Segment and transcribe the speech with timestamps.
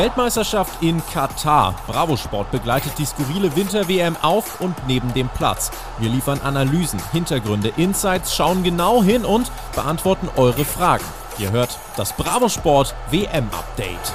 [0.00, 1.74] Weltmeisterschaft in Katar.
[1.86, 5.70] Bravo Sport begleitet die skurrile Winter-WM auf und neben dem Platz.
[5.98, 11.04] Wir liefern Analysen, Hintergründe, Insights, schauen genau hin und beantworten eure Fragen.
[11.36, 14.14] Ihr hört das Bravo Sport WM-Update.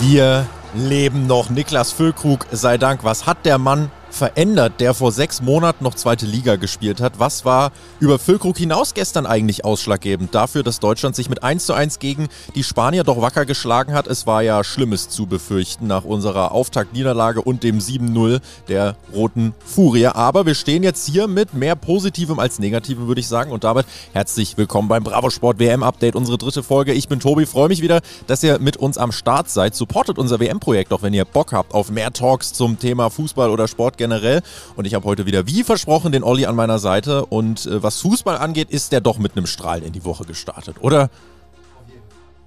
[0.00, 1.50] Wir leben noch.
[1.50, 3.04] Niklas Füllkrug, sei Dank.
[3.04, 7.18] Was hat der Mann verändert, der vor sechs Monaten noch zweite Liga gespielt hat.
[7.18, 11.74] Was war über Füllkrug hinaus gestern eigentlich ausschlaggebend dafür, dass Deutschland sich mit 1 zu
[11.74, 14.06] 1 gegen die Spanier doch wacker geschlagen hat?
[14.06, 20.06] Es war ja Schlimmes zu befürchten nach unserer Auftaktniederlage und dem 7-0 der Roten Furie.
[20.06, 23.50] Aber wir stehen jetzt hier mit mehr Positivem als Negativem, würde ich sagen.
[23.50, 26.92] Und damit herzlich willkommen beim Bravo Sport WM Update, unsere dritte Folge.
[26.92, 29.74] Ich bin Tobi, freue mich wieder, dass ihr mit uns am Start seid.
[29.74, 33.66] Supportet unser WM-Projekt, auch wenn ihr Bock habt auf mehr Talks zum Thema Fußball oder
[33.66, 34.42] Sport generell.
[34.76, 37.24] Und ich habe heute wieder, wie versprochen, den Olli an meiner Seite.
[37.26, 40.76] Und äh, was Fußball angeht, ist der doch mit einem Strahlen in die Woche gestartet,
[40.80, 41.10] oder?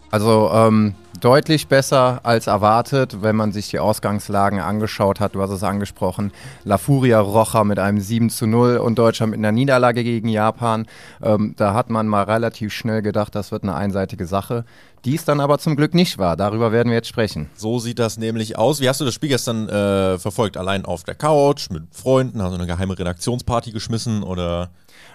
[0.09, 5.35] Also ähm, deutlich besser als erwartet, wenn man sich die Ausgangslagen angeschaut hat.
[5.35, 6.31] Du hast es angesprochen.
[6.63, 10.85] La Furia Rocha mit einem 7 zu 0 und Deutschland mit einer Niederlage gegen Japan.
[11.21, 14.63] Ähm, da hat man mal relativ schnell gedacht, das wird eine einseitige Sache.
[15.05, 16.35] Die es dann aber zum Glück nicht war.
[16.35, 17.49] Darüber werden wir jetzt sprechen.
[17.55, 18.81] So sieht das nämlich aus.
[18.81, 20.57] Wie hast du das Spiel gestern äh, verfolgt?
[20.57, 22.41] Allein auf der Couch, mit Freunden?
[22.41, 24.69] Hast du eine geheime Redaktionsparty geschmissen oder?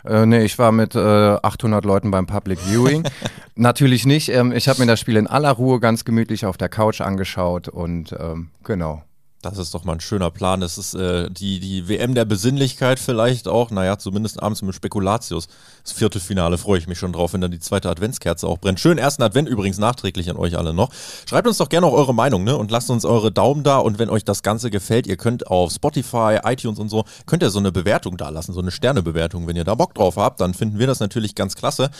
[0.04, 3.04] Äh, nee, ich war mit äh, 800 Leuten beim Public Viewing.
[3.54, 4.28] Natürlich nicht.
[4.30, 7.68] Ähm, ich habe mir das Spiel in aller Ruhe ganz gemütlich auf der Couch angeschaut
[7.68, 9.02] und ähm, genau.
[9.42, 10.60] Das ist doch mal ein schöner Plan.
[10.60, 13.72] Das ist äh, die, die WM der Besinnlichkeit vielleicht auch.
[13.72, 15.48] Naja, zumindest abends mit Spekulatius.
[15.82, 18.78] Das Viertelfinale freue ich mich schon drauf, wenn dann die zweite Adventskerze auch brennt.
[18.78, 20.90] Schönen ersten Advent übrigens nachträglich an euch alle noch.
[21.28, 22.56] Schreibt uns doch gerne auch eure Meinung ne?
[22.56, 23.78] und lasst uns eure Daumen da.
[23.78, 27.50] Und wenn euch das Ganze gefällt, ihr könnt auf Spotify, iTunes und so, könnt ihr
[27.50, 29.48] so eine Bewertung da lassen, so eine Sternebewertung.
[29.48, 31.90] Wenn ihr da Bock drauf habt, dann finden wir das natürlich ganz klasse.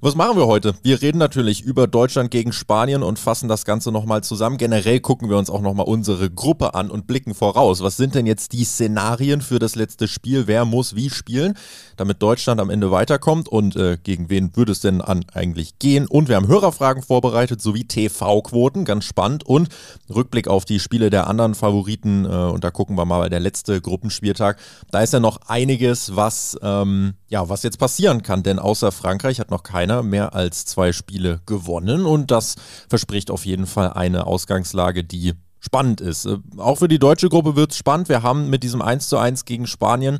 [0.00, 0.74] Was machen wir heute?
[0.84, 4.56] Wir reden natürlich über Deutschland gegen Spanien und fassen das Ganze nochmal zusammen.
[4.56, 7.82] Generell gucken wir uns auch nochmal unsere Gruppe an und blicken voraus.
[7.82, 10.46] Was sind denn jetzt die Szenarien für das letzte Spiel?
[10.46, 11.54] Wer muss wie spielen,
[11.96, 13.31] damit Deutschland am Ende weiterkommt?
[13.32, 16.06] Und äh, gegen wen würde es denn an eigentlich gehen?
[16.06, 19.44] Und wir haben Hörerfragen vorbereitet sowie TV-Quoten, ganz spannend.
[19.44, 19.68] Und
[20.12, 22.24] Rückblick auf die Spiele der anderen Favoriten.
[22.24, 24.58] Äh, und da gucken wir mal bei der letzte Gruppenspieltag.
[24.90, 28.42] Da ist ja noch einiges, was, ähm, ja, was jetzt passieren kann.
[28.42, 32.04] Denn außer Frankreich hat noch keiner mehr als zwei Spiele gewonnen.
[32.04, 32.56] Und das
[32.88, 35.32] verspricht auf jeden Fall eine Ausgangslage, die
[35.62, 36.26] spannend ist.
[36.26, 38.08] Äh, auch für die deutsche Gruppe wird es spannend.
[38.08, 40.18] Wir haben mit diesem 1 zu 1 gegen Spanien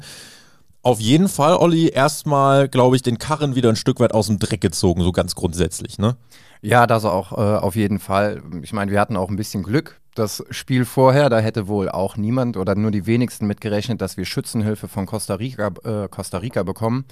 [0.83, 4.39] auf jeden Fall, Olli, erstmal, glaube ich, den Karren wieder ein Stück weit aus dem
[4.39, 6.17] Dreck gezogen, so ganz grundsätzlich, ne?
[6.61, 8.43] Ja, das auch äh, auf jeden Fall.
[8.63, 10.01] Ich meine, wir hatten auch ein bisschen Glück.
[10.15, 14.27] Das Spiel vorher, da hätte wohl auch niemand oder nur die wenigsten mitgerechnet, dass wir
[14.27, 17.07] Schützenhilfe von Costa Rica, äh, Costa Rica bekommen.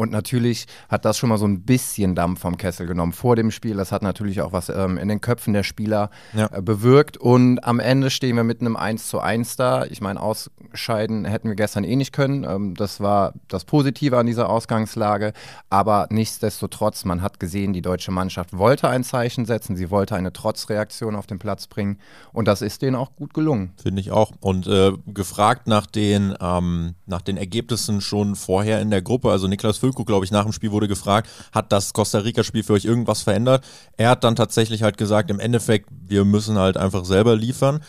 [0.00, 3.50] Und natürlich hat das schon mal so ein bisschen Dampf vom Kessel genommen vor dem
[3.50, 3.76] Spiel.
[3.76, 6.48] Das hat natürlich auch was ähm, in den Köpfen der Spieler ja.
[6.52, 7.16] äh, bewirkt.
[7.16, 9.86] Und am Ende stehen wir mit einem 1 zu 1 da.
[9.86, 12.44] Ich meine, ausscheiden hätten wir gestern eh nicht können.
[12.44, 15.32] Ähm, das war das Positive an dieser Ausgangslage.
[15.68, 19.74] Aber nichtsdestotrotz, man hat gesehen, die deutsche Mannschaft wollte ein Zeichen setzen.
[19.74, 21.98] Sie wollte eine Trotzreaktion auf den Platz bringen.
[22.38, 23.72] Und das ist denen auch gut gelungen.
[23.82, 24.30] Finde ich auch.
[24.38, 29.48] Und äh, gefragt nach den, ähm, nach den Ergebnissen schon vorher in der Gruppe, also
[29.48, 32.84] Niklas Füllkrug, glaube ich, nach dem Spiel wurde gefragt, hat das Costa Rica-Spiel für euch
[32.84, 33.64] irgendwas verändert?
[33.96, 37.80] Er hat dann tatsächlich halt gesagt, im Endeffekt, wir müssen halt einfach selber liefern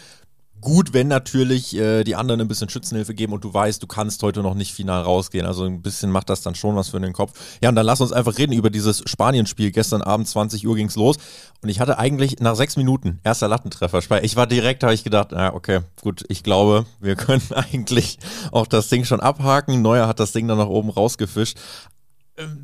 [0.61, 4.23] gut, wenn natürlich äh, die anderen ein bisschen Schützenhilfe geben und du weißt, du kannst
[4.23, 5.45] heute noch nicht final rausgehen.
[5.45, 7.33] Also ein bisschen macht das dann schon was für den Kopf.
[7.61, 9.71] Ja, und dann lass uns einfach reden über dieses Spanien-Spiel.
[9.71, 11.17] Gestern Abend 20 Uhr ging's los
[11.61, 14.23] und ich hatte eigentlich nach sechs Minuten erster Lattentreffer.
[14.23, 18.19] Ich war direkt, habe ich gedacht, ja, okay, gut, ich glaube, wir können eigentlich
[18.51, 19.81] auch das Ding schon abhaken.
[19.81, 21.57] Neuer hat das Ding dann nach oben rausgefischt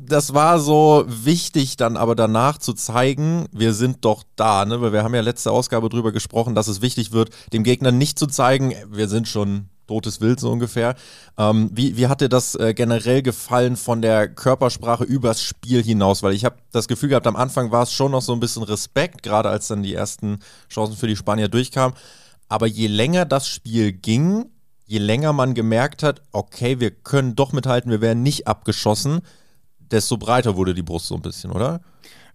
[0.06, 4.80] das war so wichtig, dann aber danach zu zeigen, wir sind doch da, ne?
[4.80, 8.18] Weil wir haben ja letzte Ausgabe drüber gesprochen, dass es wichtig wird, dem Gegner nicht
[8.18, 10.94] zu zeigen, wir sind schon totes Wild so ungefähr.
[11.38, 16.22] Ähm, wie, wie hat dir das äh, generell gefallen von der Körpersprache übers Spiel hinaus?
[16.22, 18.62] Weil ich habe das Gefühl gehabt, am Anfang war es schon noch so ein bisschen
[18.62, 21.96] Respekt, gerade als dann die ersten Chancen für die Spanier durchkamen.
[22.48, 24.46] Aber je länger das Spiel ging,
[24.86, 29.20] je länger man gemerkt hat, okay, wir können doch mithalten, wir werden nicht abgeschossen,
[29.90, 31.80] desto breiter wurde die Brust so ein bisschen, oder?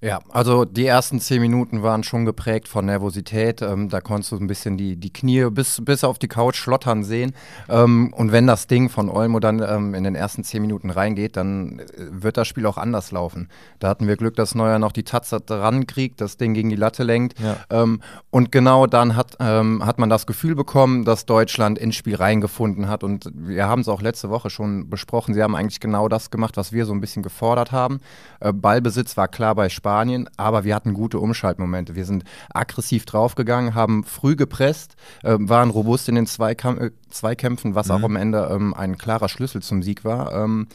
[0.04, 3.62] Ja, also die ersten zehn Minuten waren schon geprägt von Nervosität.
[3.62, 7.04] Ähm, da konntest du ein bisschen die, die Knie bis, bis auf die Couch schlottern
[7.04, 7.34] sehen.
[7.70, 11.38] Ähm, und wenn das Ding von Olmo dann ähm, in den ersten zehn Minuten reingeht,
[11.38, 13.50] dann äh, wird das Spiel auch anders laufen.
[13.78, 16.76] Da hatten wir Glück, dass Neuer noch die Tatze dran kriegt, das Ding gegen die
[16.76, 17.40] Latte lenkt.
[17.40, 17.58] Ja.
[17.70, 18.02] Ähm,
[18.32, 22.90] und genau dann hat, ähm, hat man das Gefühl bekommen, dass Deutschland ins Spiel reingefunden
[22.90, 23.04] hat.
[23.04, 25.36] Und wir haben es auch letzte Woche schon besprochen.
[25.36, 28.00] Sie haben eigentlich genau das gemacht, was wir so ein bisschen gefordert haben.
[28.40, 31.96] Äh, Ballbesitz war klar bei bei Spanien, aber wir hatten gute Umschaltmomente.
[31.96, 32.24] Wir sind
[32.54, 37.92] aggressiv draufgegangen, haben früh gepresst, äh, waren robust in den äh, Zweikämpfen, was mhm.
[37.92, 40.34] auch am Ende ähm, ein klarer Schlüssel zum Sieg war.
[40.34, 40.68] Ähm,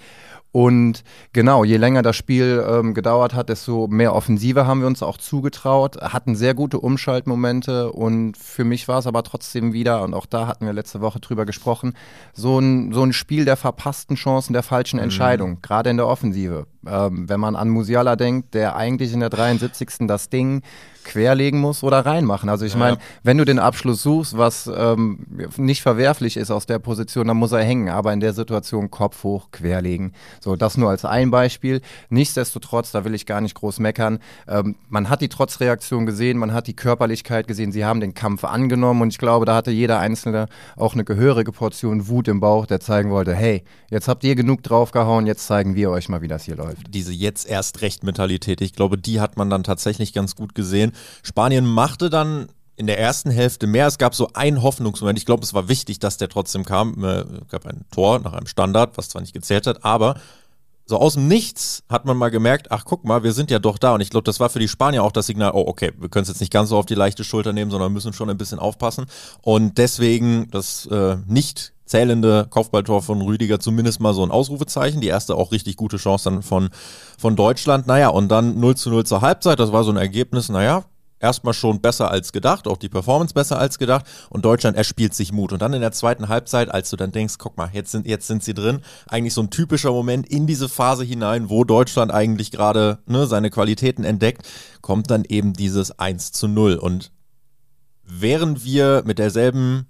[0.52, 5.02] und genau, je länger das Spiel ähm, gedauert hat, desto mehr Offensive haben wir uns
[5.02, 10.14] auch zugetraut, hatten sehr gute Umschaltmomente und für mich war es aber trotzdem wieder, und
[10.14, 11.94] auch da hatten wir letzte Woche drüber gesprochen,
[12.32, 15.04] so ein, so ein Spiel der verpassten Chancen, der falschen mhm.
[15.04, 15.62] Entscheidung, mhm.
[15.62, 16.66] gerade in der Offensive.
[16.86, 20.06] Ähm, wenn man an Musiala denkt, der eigentlich in der 73.
[20.06, 20.62] das Ding
[21.06, 22.48] querlegen muss oder reinmachen.
[22.48, 22.78] Also ich ja.
[22.78, 25.24] meine, wenn du den Abschluss suchst, was ähm,
[25.56, 27.88] nicht verwerflich ist aus der Position, dann muss er hängen.
[27.88, 30.12] Aber in der Situation Kopf hoch, querlegen.
[30.40, 31.80] So, das nur als ein Beispiel.
[32.08, 34.18] Nichtsdestotrotz, da will ich gar nicht groß meckern.
[34.48, 38.44] Ähm, man hat die Trotzreaktion gesehen, man hat die Körperlichkeit gesehen, sie haben den Kampf
[38.44, 42.66] angenommen und ich glaube, da hatte jeder Einzelne auch eine gehörige Portion Wut im Bauch,
[42.66, 46.28] der zeigen wollte, hey, jetzt habt ihr genug draufgehauen, jetzt zeigen wir euch mal, wie
[46.28, 46.94] das hier läuft.
[46.94, 50.92] Diese jetzt erst recht Mentalität, ich glaube, die hat man dann tatsächlich ganz gut gesehen.
[51.22, 53.86] Spanien machte dann in der ersten Hälfte mehr.
[53.86, 55.18] Es gab so einen Hoffnungsmoment.
[55.18, 57.02] Ich glaube, es war wichtig, dass der trotzdem kam.
[57.02, 60.16] Es gab ein Tor nach einem Standard, was zwar nicht gezählt hat, aber
[60.88, 63.76] so aus dem Nichts hat man mal gemerkt, ach guck mal, wir sind ja doch
[63.76, 63.94] da.
[63.94, 66.22] Und ich glaube, das war für die Spanier auch das Signal, oh okay, wir können
[66.22, 68.60] es jetzt nicht ganz so auf die leichte Schulter nehmen, sondern müssen schon ein bisschen
[68.60, 69.06] aufpassen.
[69.42, 75.00] Und deswegen das äh, nicht zählende Kopfballtor von Rüdiger zumindest mal so ein Ausrufezeichen.
[75.00, 76.70] Die erste auch richtig gute Chance dann von,
[77.18, 77.86] von Deutschland.
[77.86, 79.58] Naja, und dann 0 zu 0 zur Halbzeit.
[79.58, 80.84] Das war so ein Ergebnis, naja,
[81.18, 85.32] erstmal schon besser als gedacht, auch die Performance besser als gedacht und Deutschland erspielt sich
[85.32, 85.52] Mut.
[85.52, 88.26] Und dann in der zweiten Halbzeit, als du dann denkst, guck mal, jetzt sind, jetzt
[88.26, 92.50] sind sie drin, eigentlich so ein typischer Moment in diese Phase hinein, wo Deutschland eigentlich
[92.50, 94.46] gerade ne, seine Qualitäten entdeckt,
[94.82, 96.76] kommt dann eben dieses 1 zu 0.
[96.76, 97.12] Und
[98.04, 99.86] wären wir mit derselben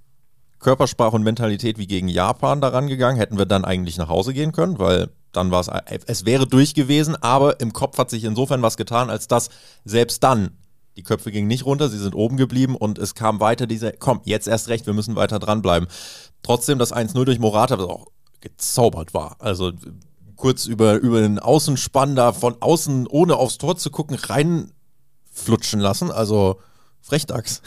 [0.58, 4.52] Körpersprache und Mentalität wie gegen Japan daran gegangen, hätten wir dann eigentlich nach Hause gehen
[4.52, 5.70] können, weil dann war es,
[6.06, 9.50] es wäre durch gewesen, aber im Kopf hat sich insofern was getan, als dass
[9.84, 10.52] selbst dann
[10.96, 14.20] die Köpfe gingen nicht runter, sie sind oben geblieben und es kam weiter dieser, komm,
[14.24, 15.88] jetzt erst recht, wir müssen weiter dranbleiben.
[16.42, 18.06] Trotzdem das 1-0 durch Morata, was auch
[18.40, 19.36] gezaubert war.
[19.38, 19.72] Also
[20.36, 26.10] kurz über, über den Außenspann da von außen, ohne aufs Tor zu gucken, reinflutschen lassen.
[26.10, 26.60] Also
[27.00, 27.62] Frechdachs.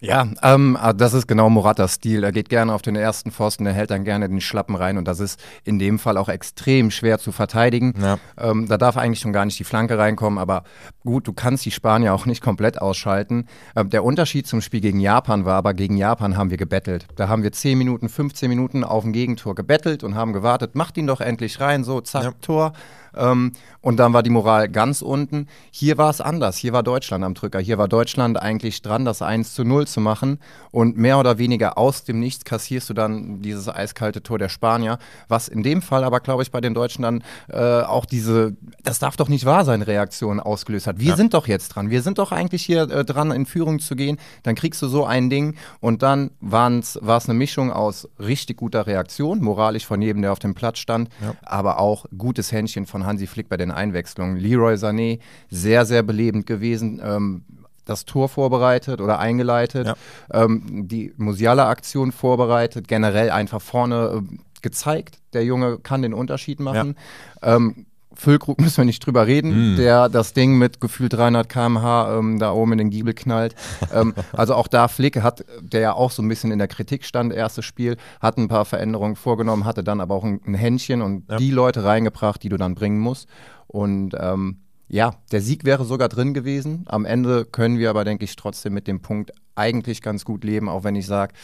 [0.00, 2.22] Ja, ähm, ah, das ist genau Moratas Stil.
[2.22, 5.08] Er geht gerne auf den ersten Pfosten, er hält dann gerne den Schlappen rein und
[5.08, 7.94] das ist in dem Fall auch extrem schwer zu verteidigen.
[8.00, 8.18] Ja.
[8.38, 10.62] Ähm, da darf eigentlich schon gar nicht die Flanke reinkommen, aber
[11.04, 13.46] gut, du kannst die Spanier auch nicht komplett ausschalten.
[13.74, 17.06] Ähm, der Unterschied zum Spiel gegen Japan war aber, gegen Japan haben wir gebettelt.
[17.16, 20.96] Da haben wir 10 Minuten, 15 Minuten auf dem Gegentor gebettelt und haben gewartet, macht
[20.96, 22.32] ihn doch endlich rein, so, zack, ja.
[22.40, 22.72] Tor.
[23.16, 25.48] Ähm, und dann war die Moral ganz unten.
[25.70, 26.56] Hier war es anders.
[26.56, 27.58] Hier war Deutschland am Drücker.
[27.58, 30.38] Hier war Deutschland eigentlich dran, das 1 zu 0 zu machen.
[30.70, 34.98] Und mehr oder weniger aus dem Nichts kassierst du dann dieses eiskalte Tor der Spanier.
[35.28, 38.98] Was in dem Fall aber, glaube ich, bei den Deutschen dann äh, auch diese, das
[38.98, 41.00] darf doch nicht wahr sein, Reaktion ausgelöst hat.
[41.00, 41.16] Wir ja.
[41.16, 41.90] sind doch jetzt dran.
[41.90, 44.18] Wir sind doch eigentlich hier äh, dran, in Führung zu gehen.
[44.42, 45.56] Dann kriegst du so ein Ding.
[45.80, 50.38] Und dann war es eine Mischung aus richtig guter Reaktion, moralisch von jedem, der auf
[50.38, 51.34] dem Platz stand, ja.
[51.42, 54.36] aber auch gutes Händchen von Hansi Flick bei den Einwechslungen.
[54.36, 55.20] Leroy Sané,
[55.50, 57.00] sehr, sehr belebend gewesen.
[57.02, 57.44] Ähm,
[57.88, 59.96] das Tor vorbereitet oder eingeleitet, ja.
[60.32, 65.18] ähm, die Musiala-Aktion vorbereitet, generell einfach vorne äh, gezeigt.
[65.32, 66.96] Der Junge kann den Unterschied machen.
[67.42, 67.56] Ja.
[67.56, 67.86] Ähm,
[68.18, 69.76] Füllkrug müssen wir nicht drüber reden, mm.
[69.76, 73.54] der das Ding mit gefühlt 300 km/h ähm, da oben in den Giebel knallt.
[73.94, 77.04] ähm, also auch da Flick hat, der ja auch so ein bisschen in der Kritik
[77.04, 81.00] stand, erstes Spiel, hat ein paar Veränderungen vorgenommen, hatte dann aber auch ein, ein Händchen
[81.00, 81.36] und ja.
[81.36, 83.28] die Leute reingebracht, die du dann bringen musst.
[83.68, 86.84] Und ähm, ja, der Sieg wäre sogar drin gewesen.
[86.86, 90.68] Am Ende können wir aber, denke ich, trotzdem mit dem Punkt eigentlich ganz gut leben,
[90.68, 91.34] auch wenn ich sage,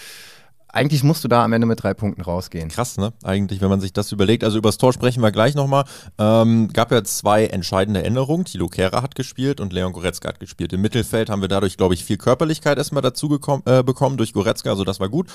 [0.74, 2.68] eigentlich musst du da am Ende mit drei Punkten rausgehen.
[2.68, 3.12] Krass, ne?
[3.22, 4.42] Eigentlich, wenn man sich das überlegt.
[4.42, 5.84] Also über das Tor sprechen wir gleich nochmal.
[6.18, 8.44] Ähm, gab ja zwei entscheidende Änderungen.
[8.44, 10.72] Tilo Kehrer hat gespielt und Leon Goretzka hat gespielt.
[10.72, 14.70] Im Mittelfeld haben wir dadurch, glaube ich, viel Körperlichkeit erstmal dazu äh, bekommen durch Goretzka.
[14.70, 15.28] Also das war gut.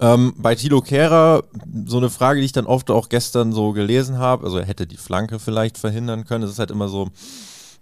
[0.00, 1.44] Ähm, bei Tilo Kehrer,
[1.86, 4.86] so eine Frage, die ich dann oft auch gestern so gelesen habe, also er hätte
[4.86, 6.42] die Flanke vielleicht verhindern können.
[6.42, 7.08] Es ist halt immer so,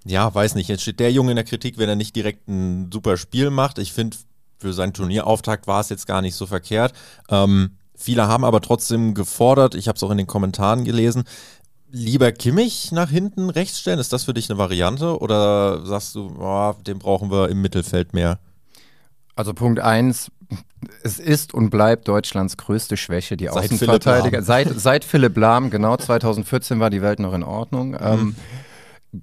[0.04, 2.90] ja, weiß nicht, jetzt steht der Junge in der Kritik, wenn er nicht direkt ein
[2.92, 3.78] super Spiel macht.
[3.78, 4.18] Ich finde,
[4.60, 6.92] für seinen Turnierauftakt war es jetzt gar nicht so verkehrt.
[7.30, 11.24] Ähm, viele haben aber trotzdem gefordert, ich habe es auch in den Kommentaren gelesen,
[11.90, 13.98] lieber Kimmich nach hinten rechts stellen?
[13.98, 18.14] Ist das für dich eine Variante oder sagst du, oh, den brauchen wir im Mittelfeld
[18.14, 18.38] mehr?
[19.34, 20.30] Also Punkt 1,
[21.02, 24.42] es ist und bleibt Deutschlands größte Schwäche, die seit Außenverteidiger.
[24.42, 27.90] Philipp seit, seit Philipp Lahm, genau, 2014 war die Welt noch in Ordnung.
[27.92, 27.98] Mhm.
[28.00, 28.36] Ähm,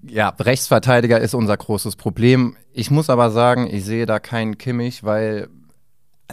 [0.07, 2.57] ja, Rechtsverteidiger ist unser großes Problem.
[2.73, 5.47] Ich muss aber sagen, ich sehe da keinen Kimmich, weil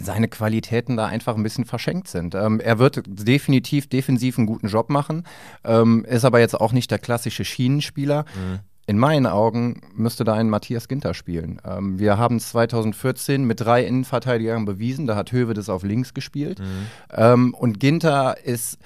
[0.01, 2.35] seine Qualitäten da einfach ein bisschen verschenkt sind.
[2.35, 5.23] Ähm, er wird definitiv defensiv einen guten Job machen,
[5.63, 8.25] ähm, ist aber jetzt auch nicht der klassische Schienenspieler.
[8.35, 11.59] Mhm in meinen Augen müsste da ein Matthias Ginter spielen.
[11.65, 15.07] Ähm, wir haben es 2014 mit drei Innenverteidigern bewiesen.
[15.07, 16.59] Da hat Höwe das auf links gespielt.
[16.59, 16.87] Mhm.
[17.11, 18.77] Ähm, und Ginter ist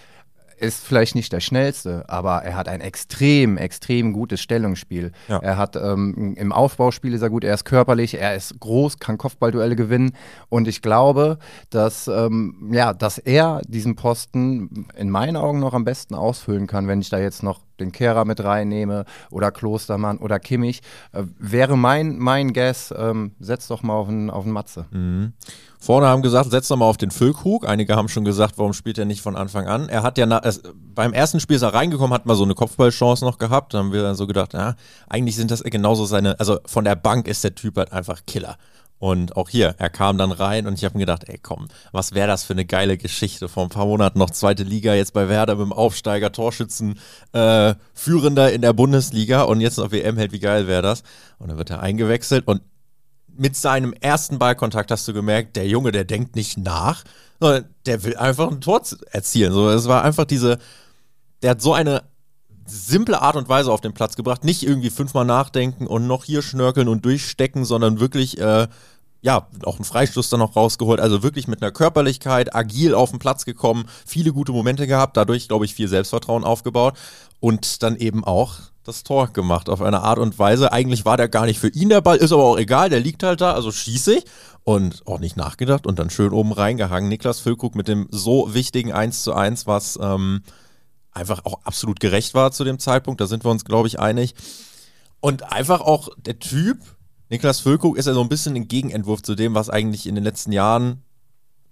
[0.60, 5.12] ist vielleicht nicht der schnellste, aber er hat ein extrem, extrem gutes Stellungsspiel.
[5.28, 5.40] Ja.
[5.40, 9.18] Er hat ähm, im Aufbauspiel ist er gut, er ist körperlich, er ist groß, kann
[9.18, 10.12] Kopfballduelle gewinnen
[10.50, 11.38] und ich glaube,
[11.70, 16.88] dass, ähm, ja, dass er diesen Posten in meinen Augen noch am besten ausfüllen kann,
[16.88, 20.82] wenn ich da jetzt noch den Kehrer mit reinnehme oder Klostermann oder Kimmich,
[21.12, 24.86] äh, wäre mein, mein Guess, ähm, setz doch mal auf einen, auf Matze.
[24.92, 25.34] Mhm.
[25.82, 27.68] Vorne haben gesagt, setz doch mal auf den Füllkrug.
[27.68, 29.88] Einige haben schon gesagt, warum spielt er nicht von Anfang an?
[29.88, 30.62] Er hat ja nach, es,
[30.94, 33.74] beim ersten Spiel ist er reingekommen, hat mal so eine Kopfballchance noch gehabt.
[33.74, 34.76] Dann haben wir dann so gedacht, ja,
[35.08, 38.58] eigentlich sind das genauso seine, also von der Bank ist der Typ halt einfach Killer.
[39.00, 42.14] Und auch hier, er kam dann rein und ich habe mir gedacht, ey komm, was
[42.14, 43.48] wäre das für eine geile Geschichte.
[43.48, 47.00] Vor ein paar Monaten noch zweite Liga, jetzt bei Werder mit dem Aufsteiger, Torschützen,
[47.32, 51.04] äh, Führender in der Bundesliga und jetzt noch WM hält, wie geil wäre das?
[51.38, 52.62] Und dann wird er eingewechselt und
[53.28, 57.06] mit seinem ersten Ballkontakt hast du gemerkt, der Junge, der denkt nicht nach,
[57.40, 59.54] sondern der will einfach ein Tor erzielen.
[59.54, 60.60] So, es war einfach diese,
[61.42, 62.04] der hat so eine
[62.70, 64.44] simple Art und Weise auf den Platz gebracht.
[64.44, 68.68] Nicht irgendwie fünfmal nachdenken und noch hier schnörkeln und durchstecken, sondern wirklich, äh,
[69.22, 71.00] ja, auch einen Freistoß dann noch rausgeholt.
[71.00, 75.48] Also wirklich mit einer Körperlichkeit, agil auf den Platz gekommen, viele gute Momente gehabt, dadurch,
[75.48, 76.96] glaube ich, viel Selbstvertrauen aufgebaut
[77.40, 80.72] und dann eben auch das Tor gemacht auf eine Art und Weise.
[80.72, 83.24] Eigentlich war der gar nicht für ihn der Ball, ist aber auch egal, der liegt
[83.24, 84.26] halt da, also schieße ich
[84.64, 87.10] und auch nicht nachgedacht und dann schön oben reingehangen.
[87.10, 90.42] Niklas Füllkrug mit dem so wichtigen 1 zu 1, was ähm,
[91.12, 94.36] einfach auch absolut gerecht war zu dem Zeitpunkt, da sind wir uns, glaube ich, einig.
[95.20, 96.78] Und einfach auch der Typ,
[97.30, 100.24] Niklas Füllkrug ist ja so ein bisschen ein Gegenentwurf zu dem, was eigentlich in den
[100.24, 101.04] letzten Jahren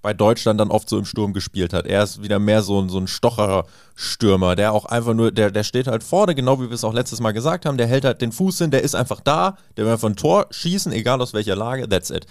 [0.01, 1.87] bei Deutschland dann oft so im Sturm gespielt hat.
[1.87, 5.63] Er ist wieder mehr so ein, so ein Stocherer-Stürmer, der auch einfach nur, der, der
[5.63, 8.21] steht halt vorne, genau wie wir es auch letztes Mal gesagt haben, der hält halt
[8.21, 11.33] den Fuß hin, der ist einfach da, der will einfach ein Tor schießen, egal aus
[11.33, 12.25] welcher Lage, that's it.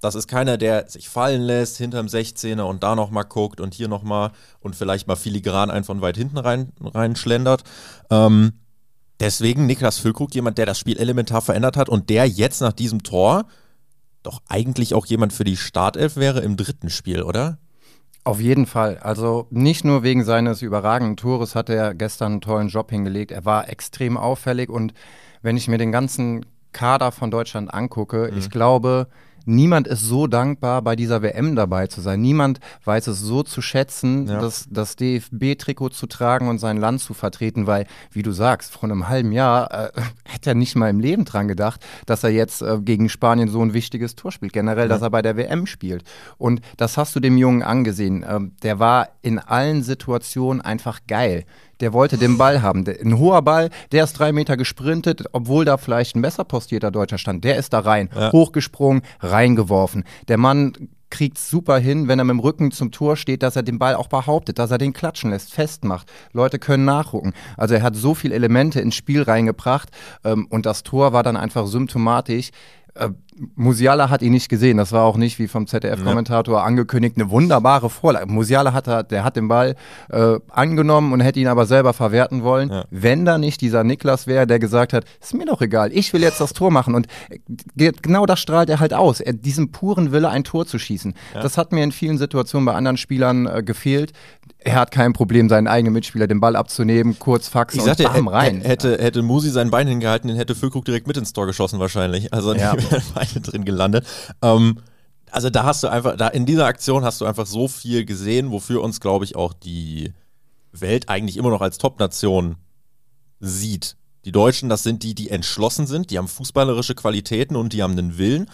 [0.00, 3.88] Das ist keiner, der sich fallen lässt hinterm 16er und da nochmal guckt und hier
[3.88, 7.64] nochmal und vielleicht mal filigran einen von weit hinten rein, reinschlendert.
[8.10, 8.52] Ähm,
[9.18, 13.02] deswegen Niklas Füllkrug, jemand, der das Spiel elementar verändert hat und der jetzt nach diesem
[13.02, 13.46] Tor
[14.22, 17.58] doch eigentlich auch jemand für die Startelf wäre im dritten Spiel, oder?
[18.24, 18.98] Auf jeden Fall.
[18.98, 23.30] Also nicht nur wegen seines überragenden Tores hat er gestern einen tollen Job hingelegt.
[23.30, 24.92] Er war extrem auffällig und
[25.40, 28.38] wenn ich mir den ganzen Kader von Deutschland angucke, mhm.
[28.38, 29.08] ich glaube,
[29.44, 32.20] niemand ist so dankbar, bei dieser WM dabei zu sein.
[32.20, 34.40] Niemand weiß es so zu schätzen, ja.
[34.40, 38.84] das, das DFB-Trikot zu tragen und sein Land zu vertreten, weil, wie du sagst, vor
[38.84, 42.62] einem halben Jahr äh, hätte er nicht mal im Leben dran gedacht, dass er jetzt
[42.62, 44.52] äh, gegen Spanien so ein wichtiges Tor spielt.
[44.52, 44.88] Generell, ja.
[44.88, 46.04] dass er bei der WM spielt.
[46.36, 48.24] Und das hast du dem Jungen angesehen.
[48.28, 51.44] Ähm, der war in allen Situationen einfach geil
[51.80, 52.84] der wollte den Ball haben.
[52.86, 57.18] Ein hoher Ball, der ist drei Meter gesprintet, obwohl da vielleicht ein besser postierter Deutscher
[57.18, 57.44] stand.
[57.44, 58.32] Der ist da rein, ja.
[58.32, 60.04] hochgesprungen, reingeworfen.
[60.28, 60.72] Der Mann
[61.10, 63.94] kriegt super hin, wenn er mit dem Rücken zum Tor steht, dass er den Ball
[63.94, 66.10] auch behauptet, dass er den klatschen lässt, festmacht.
[66.32, 67.32] Leute können nachrucken.
[67.56, 69.90] Also er hat so viele Elemente ins Spiel reingebracht
[70.24, 72.50] ähm, und das Tor war dann einfach symptomatisch.
[72.94, 73.10] Äh,
[73.54, 74.76] Musiala hat ihn nicht gesehen.
[74.76, 76.64] Das war auch nicht, wie vom ZDF-Kommentator ja.
[76.64, 78.26] angekündigt, eine wunderbare Vorlage.
[78.26, 79.74] Musiala hat, der hat den Ball
[80.10, 82.70] äh, angenommen und hätte ihn aber selber verwerten wollen.
[82.70, 82.84] Ja.
[82.90, 86.22] Wenn da nicht dieser Niklas wäre, der gesagt hat, ist mir doch egal, ich will
[86.22, 86.94] jetzt das Tor machen.
[86.94, 87.06] Und
[87.76, 89.20] äh, genau das strahlt er halt aus.
[89.20, 91.14] Er, diesen puren Wille, ein Tor zu schießen.
[91.34, 91.42] Ja.
[91.42, 94.12] Das hat mir in vielen Situationen bei anderen Spielern äh, gefehlt.
[94.60, 98.14] Er hat kein Problem, seinen eigenen Mitspieler den Ball abzunehmen, kurz faxen ich sagte, und
[98.14, 98.60] bam, rein.
[98.60, 102.32] Hätte, hätte Musi sein Bein hingehalten, den hätte Füllkrug direkt mit ins Tor geschossen wahrscheinlich.
[102.32, 102.74] Also ja.
[103.28, 104.06] beide drin gelandet.
[104.42, 104.80] Ähm,
[105.30, 108.50] also da hast du einfach, da in dieser Aktion hast du einfach so viel gesehen,
[108.50, 110.12] wofür uns, glaube ich, auch die
[110.72, 112.56] Welt eigentlich immer noch als Top-Nation
[113.40, 113.96] sieht.
[114.24, 117.92] Die Deutschen, das sind die, die entschlossen sind, die haben fußballerische Qualitäten und die haben
[117.92, 118.50] einen Willen.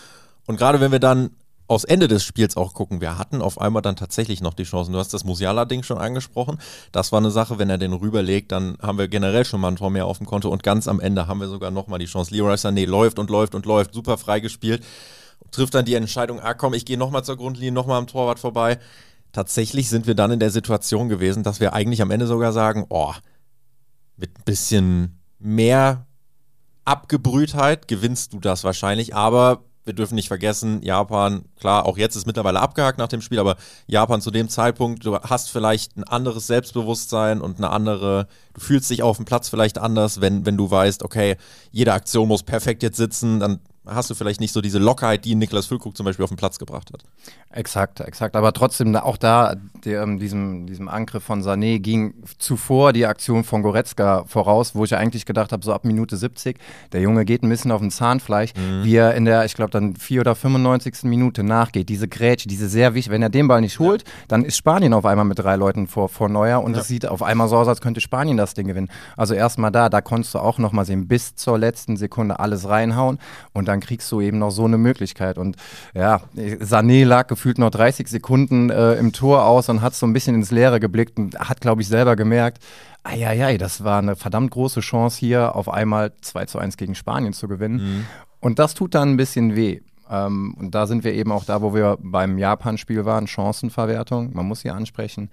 [0.47, 1.31] Und gerade wenn wir dann
[1.66, 4.92] aus Ende des Spiels auch gucken, wir hatten auf einmal dann tatsächlich noch die Chancen.
[4.92, 6.59] Du hast das Musiala-Ding schon angesprochen.
[6.92, 9.76] Das war eine Sache, wenn er den rüberlegt, dann haben wir generell schon mal ein
[9.76, 12.35] Tor mehr auf dem Konto und ganz am Ende haben wir sogar nochmal die Chance.
[12.35, 14.85] Leroy Sané läuft und läuft und läuft, super frei gespielt,
[15.50, 18.78] trifft dann die Entscheidung, ah komm, ich gehe nochmal zur Grundlinie, nochmal am Torwart vorbei.
[19.33, 22.85] Tatsächlich sind wir dann in der Situation gewesen, dass wir eigentlich am Ende sogar sagen,
[22.90, 23.14] oh,
[24.16, 26.06] mit ein bisschen mehr
[26.85, 32.26] Abgebrühtheit gewinnst du das wahrscheinlich, aber wir dürfen nicht vergessen, Japan, klar, auch jetzt ist
[32.26, 36.47] mittlerweile abgehakt nach dem Spiel, aber Japan zu dem Zeitpunkt, du hast vielleicht ein anderes
[36.47, 40.71] Selbstbewusstsein und eine andere, du fühlst dich auf dem Platz vielleicht anders, wenn, wenn du
[40.71, 41.37] weißt, okay,
[41.71, 45.35] jede Aktion muss perfekt jetzt sitzen, dann hast du vielleicht nicht so diese Lockerheit, die
[45.35, 47.05] Niklas Füllkrug zum Beispiel auf den Platz gebracht hat.
[47.50, 48.35] Exakt, exakt.
[48.37, 53.45] Aber trotzdem, auch da, der, ähm, diesem, diesem Angriff von Sané ging zuvor die Aktion
[53.45, 56.59] von Goretzka voraus, wo ich eigentlich gedacht habe, so ab Minute 70,
[56.93, 58.85] der Junge geht ein bisschen auf den Zahnfleisch, mhm.
[58.85, 61.05] wie er in der, ich glaube, dann 4 oder 95.
[61.05, 61.88] Minute nachgeht.
[61.88, 64.09] Diese Grätsche, diese sehr wichtig, wenn er den Ball nicht holt, ja.
[64.29, 66.85] dann ist Spanien auf einmal mit drei Leuten vor, vor Neuer und es ja.
[66.85, 68.88] sieht auf einmal so aus, als könnte Spanien das Ding gewinnen.
[69.17, 73.19] Also erstmal da, da konntest du auch nochmal sehen, bis zur letzten Sekunde alles reinhauen
[73.53, 75.38] und dann kriegst du eben noch so eine Möglichkeit.
[75.38, 75.57] Und
[75.95, 80.12] ja, Sané lag gefühlt noch 30 Sekunden äh, im Tor aus und hat so ein
[80.12, 82.62] bisschen ins Leere geblickt und hat, glaube ich, selber gemerkt,
[83.04, 87.35] Eieiei, das war eine verdammt große Chance hier auf einmal 2 zu 1 gegen Spanien
[87.35, 87.76] zu gewinnen.
[87.76, 88.07] Mhm.
[88.40, 89.81] Und das tut dann ein bisschen weh.
[90.11, 94.47] Ähm, und da sind wir eben auch da, wo wir beim Japan-Spiel waren, Chancenverwertung, man
[94.47, 95.31] muss sie ansprechen.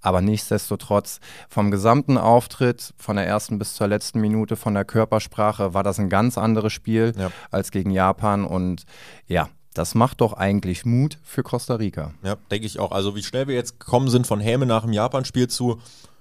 [0.00, 5.74] Aber nichtsdestotrotz, vom gesamten Auftritt, von der ersten bis zur letzten Minute, von der Körpersprache,
[5.74, 7.30] war das ein ganz anderes Spiel ja.
[7.50, 8.44] als gegen Japan.
[8.44, 8.84] Und
[9.26, 12.12] ja, das macht doch eigentlich Mut für Costa Rica.
[12.22, 12.92] Ja, denke ich auch.
[12.92, 15.80] Also wie schnell wir jetzt gekommen sind von Häme nach dem Japan-Spiel zu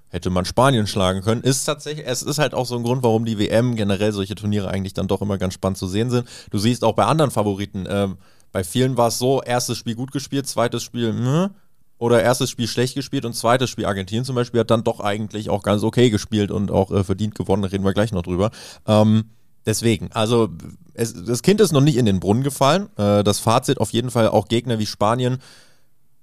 [0.10, 3.26] hätte man Spanien schlagen können, ist tatsächlich, es ist halt auch so ein Grund, warum
[3.26, 6.28] die WM generell solche Turniere eigentlich dann doch immer ganz spannend zu sehen sind.
[6.52, 8.18] Du siehst auch bei anderen Favoriten, ähm,
[8.54, 11.50] bei vielen war es so, erstes Spiel gut gespielt, zweites Spiel, mh,
[11.98, 15.50] oder erstes Spiel schlecht gespielt und zweites Spiel Argentinien zum Beispiel hat dann doch eigentlich
[15.50, 18.52] auch ganz okay gespielt und auch äh, verdient gewonnen, reden wir gleich noch drüber.
[18.86, 19.32] Ähm,
[19.66, 20.50] deswegen, also
[20.94, 22.90] es, das Kind ist noch nicht in den Brunnen gefallen.
[22.98, 25.40] Äh, das Fazit auf jeden Fall auch Gegner wie Spanien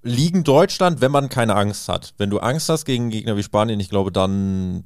[0.02, 2.14] liegen Deutschland, wenn man keine Angst hat.
[2.18, 4.84] Wenn du Angst hast gegen Gegner wie Spanien, ich glaube, dann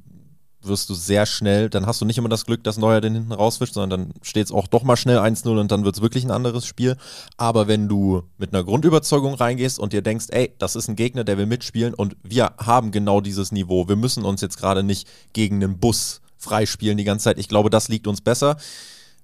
[0.61, 3.31] wirst du sehr schnell, dann hast du nicht immer das Glück, dass Neuer den hinten
[3.31, 6.23] rauswischt, sondern dann steht es auch doch mal schnell 1-0 und dann wird es wirklich
[6.25, 6.97] ein anderes Spiel.
[7.37, 11.23] Aber wenn du mit einer Grundüberzeugung reingehst und dir denkst, ey, das ist ein Gegner,
[11.23, 15.07] der will mitspielen und wir haben genau dieses Niveau, wir müssen uns jetzt gerade nicht
[15.33, 18.57] gegen einen Bus freispielen die ganze Zeit, ich glaube, das liegt uns besser.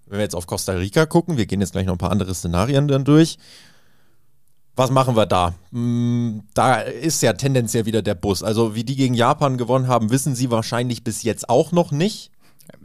[0.06, 2.34] Wenn wir jetzt auf Costa Rica gucken, wir gehen jetzt gleich noch ein paar andere
[2.34, 3.38] Szenarien dann durch
[4.76, 5.54] was machen wir da?
[5.72, 8.44] Hm, da ist ja tendenziell wieder der Bus.
[8.44, 12.32] Also wie die gegen Japan gewonnen haben, wissen sie wahrscheinlich bis jetzt auch noch nicht.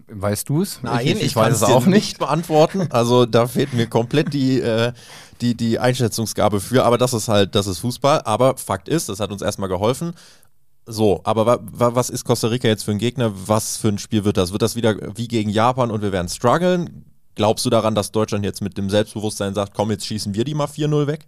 [0.08, 0.80] Weißt du es?
[0.82, 2.88] Nein, ich, ich, ich weiß es auch nicht beantworten.
[2.90, 4.92] Also da fehlt mir komplett die, äh,
[5.40, 6.84] die, die Einschätzungsgabe für.
[6.84, 8.22] Aber das ist halt, das ist Fußball.
[8.24, 10.14] Aber Fakt ist, das hat uns erstmal geholfen.
[10.84, 13.32] So, aber wa, wa, was ist Costa Rica jetzt für ein Gegner?
[13.46, 14.52] Was für ein Spiel wird das?
[14.52, 17.04] Wird das wieder wie gegen Japan und wir werden strugglen?
[17.34, 20.54] Glaubst du daran, dass Deutschland jetzt mit dem Selbstbewusstsein sagt, komm, jetzt schießen wir die
[20.54, 21.26] mal 4-0 weg?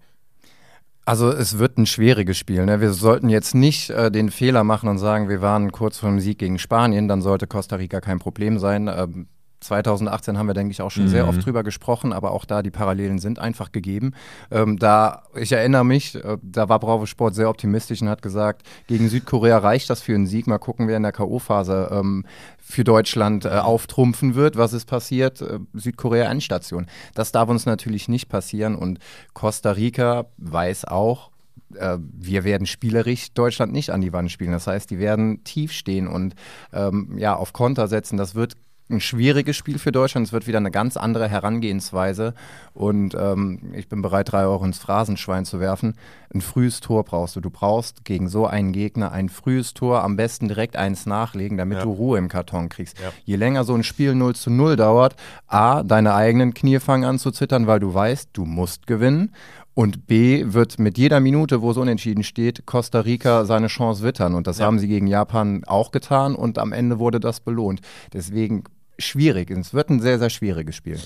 [1.11, 2.65] Also es wird ein schwieriges Spiel.
[2.65, 2.81] Ne?
[2.81, 6.21] Wir sollten jetzt nicht äh, den Fehler machen und sagen, wir waren kurz vor dem
[6.21, 8.87] Sieg gegen Spanien, dann sollte Costa Rica kein Problem sein.
[8.87, 9.27] Ähm,
[9.61, 11.09] 2018 haben wir, denke ich, auch schon mhm.
[11.09, 14.13] sehr oft drüber gesprochen, aber auch da die Parallelen sind einfach gegeben.
[14.51, 18.63] Ähm, da, ich erinnere mich, äh, da war Bravo Sport sehr optimistisch und hat gesagt,
[18.87, 20.47] gegen Südkorea reicht das für einen Sieg.
[20.47, 22.25] Mal gucken, wer in der K.O.-Phase ähm,
[22.59, 24.57] für Deutschland äh, auftrumpfen wird.
[24.57, 25.43] Was ist passiert?
[25.43, 26.87] Äh, Südkorea Endstation.
[27.15, 28.99] Das darf uns natürlich nicht passieren und
[29.35, 31.31] Costa Rica weiß auch,
[31.77, 34.53] äh, wir werden spielerisch Deutschland nicht an die Wand spielen.
[34.53, 36.35] Das heißt, die werden tief stehen und
[36.73, 38.17] ähm, ja, auf Konter setzen.
[38.17, 38.57] Das wird
[38.91, 40.27] ein schwieriges Spiel für Deutschland.
[40.27, 42.35] Es wird wieder eine ganz andere Herangehensweise.
[42.75, 45.95] Und ähm, ich bin bereit, drei Euro ins Phrasenschwein zu werfen.
[46.33, 47.41] Ein frühes Tor brauchst du.
[47.41, 51.79] Du brauchst gegen so einen Gegner ein frühes Tor, am besten direkt eins nachlegen, damit
[51.79, 51.85] ja.
[51.85, 52.99] du Ruhe im Karton kriegst.
[52.99, 53.13] Ja.
[53.25, 57.19] Je länger so ein Spiel 0 zu 0 dauert, A, deine eigenen Knie fangen an
[57.19, 59.33] zu zittern, weil du weißt, du musst gewinnen.
[59.75, 64.35] Und B wird mit jeder Minute, wo es unentschieden steht, Costa Rica seine Chance wittern.
[64.35, 64.67] Und das ja.
[64.67, 67.81] haben sie gegen Japan auch getan und am Ende wurde das belohnt.
[68.13, 68.65] Deswegen
[69.01, 69.51] schwierig.
[69.51, 70.99] Es wird ein sehr, sehr schwieriges Spiel.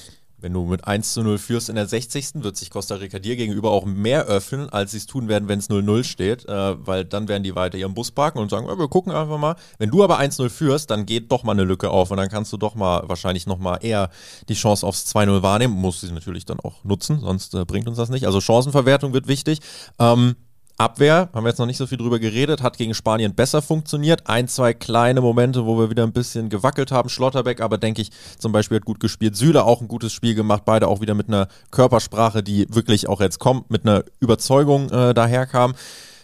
[0.45, 2.43] Wenn du mit 1 zu 0 führst in der 60.
[2.45, 5.59] wird sich Costa Rica dir gegenüber auch mehr öffnen, als sie es tun werden, wenn
[5.59, 8.89] es 0-0 steht, äh, weil dann werden die weiter ihren Bus parken und sagen, wir
[8.89, 9.57] gucken einfach mal.
[9.79, 12.53] Wenn du aber 1-0 führst, dann geht doch mal eine Lücke auf und dann kannst
[12.53, 14.11] du doch mal wahrscheinlich noch mal eher
[14.51, 15.73] die Chance aufs 2-0 wahrnehmen.
[15.73, 18.27] Musst sie natürlich dann auch nutzen, sonst äh, bringt uns das nicht.
[18.27, 19.61] Also Chancenverwertung wird wichtig.
[19.99, 20.37] Ähm,
[20.77, 24.27] Abwehr, haben wir jetzt noch nicht so viel drüber geredet, hat gegen Spanien besser funktioniert.
[24.27, 27.09] Ein, zwei kleine Momente, wo wir wieder ein bisschen gewackelt haben.
[27.09, 29.37] Schlotterbeck aber, denke ich, zum Beispiel hat gut gespielt.
[29.37, 30.63] Süle auch ein gutes Spiel gemacht.
[30.65, 35.15] Beide auch wieder mit einer Körpersprache, die wirklich auch jetzt kommt, mit einer Überzeugung äh,
[35.15, 35.75] daherkam.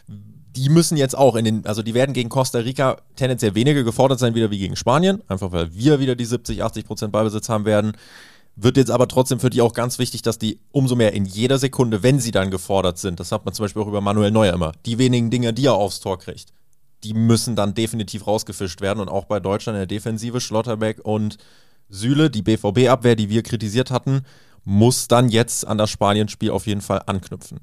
[0.09, 4.19] Die müssen jetzt auch in den, also die werden gegen Costa Rica tendenziell weniger gefordert
[4.19, 5.23] sein, wieder wie gegen Spanien.
[5.29, 7.93] Einfach weil wir wieder die 70, 80 Prozent Ballbesitz haben werden.
[8.63, 11.59] Wird jetzt aber trotzdem für die auch ganz wichtig, dass die umso mehr in jeder
[11.59, 14.53] Sekunde, wenn sie dann gefordert sind, das hat man zum Beispiel auch über Manuel Neuer
[14.53, 16.53] immer, die wenigen Dinge, die er aufs Tor kriegt,
[17.03, 19.01] die müssen dann definitiv rausgefischt werden.
[19.01, 21.39] Und auch bei Deutschland in der Defensive, Schlotterbeck und
[21.89, 24.27] Süle, die BVB-Abwehr, die wir kritisiert hatten,
[24.65, 27.61] muss dann jetzt an das Spanien-Spiel auf jeden Fall anknüpfen.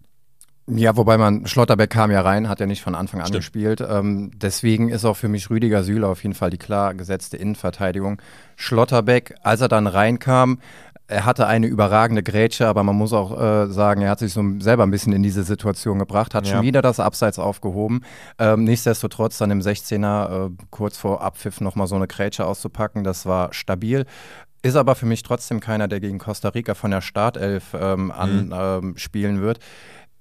[0.70, 3.40] Ja, wobei man, Schlotterbeck kam ja rein, hat ja nicht von Anfang an Stimmt.
[3.40, 3.82] gespielt.
[3.88, 8.22] Ähm, deswegen ist auch für mich Rüdiger Süle auf jeden Fall die klar gesetzte Innenverteidigung.
[8.58, 10.60] Schlotterbeck, als er dann reinkam,
[11.08, 14.44] er hatte eine überragende Grätsche, aber man muss auch äh, sagen, er hat sich so
[14.60, 16.56] selber ein bisschen in diese Situation gebracht, hat ja.
[16.56, 18.02] schon wieder das Abseits aufgehoben.
[18.38, 23.26] Ähm, nichtsdestotrotz dann im 16er äh, kurz vor Abpfiff nochmal so eine Grätsche auszupacken, das
[23.26, 24.06] war stabil.
[24.64, 29.36] Ist aber für mich trotzdem keiner, der gegen Costa Rica von der Startelf ähm, anspielen
[29.36, 29.42] mhm.
[29.42, 29.60] ähm, wird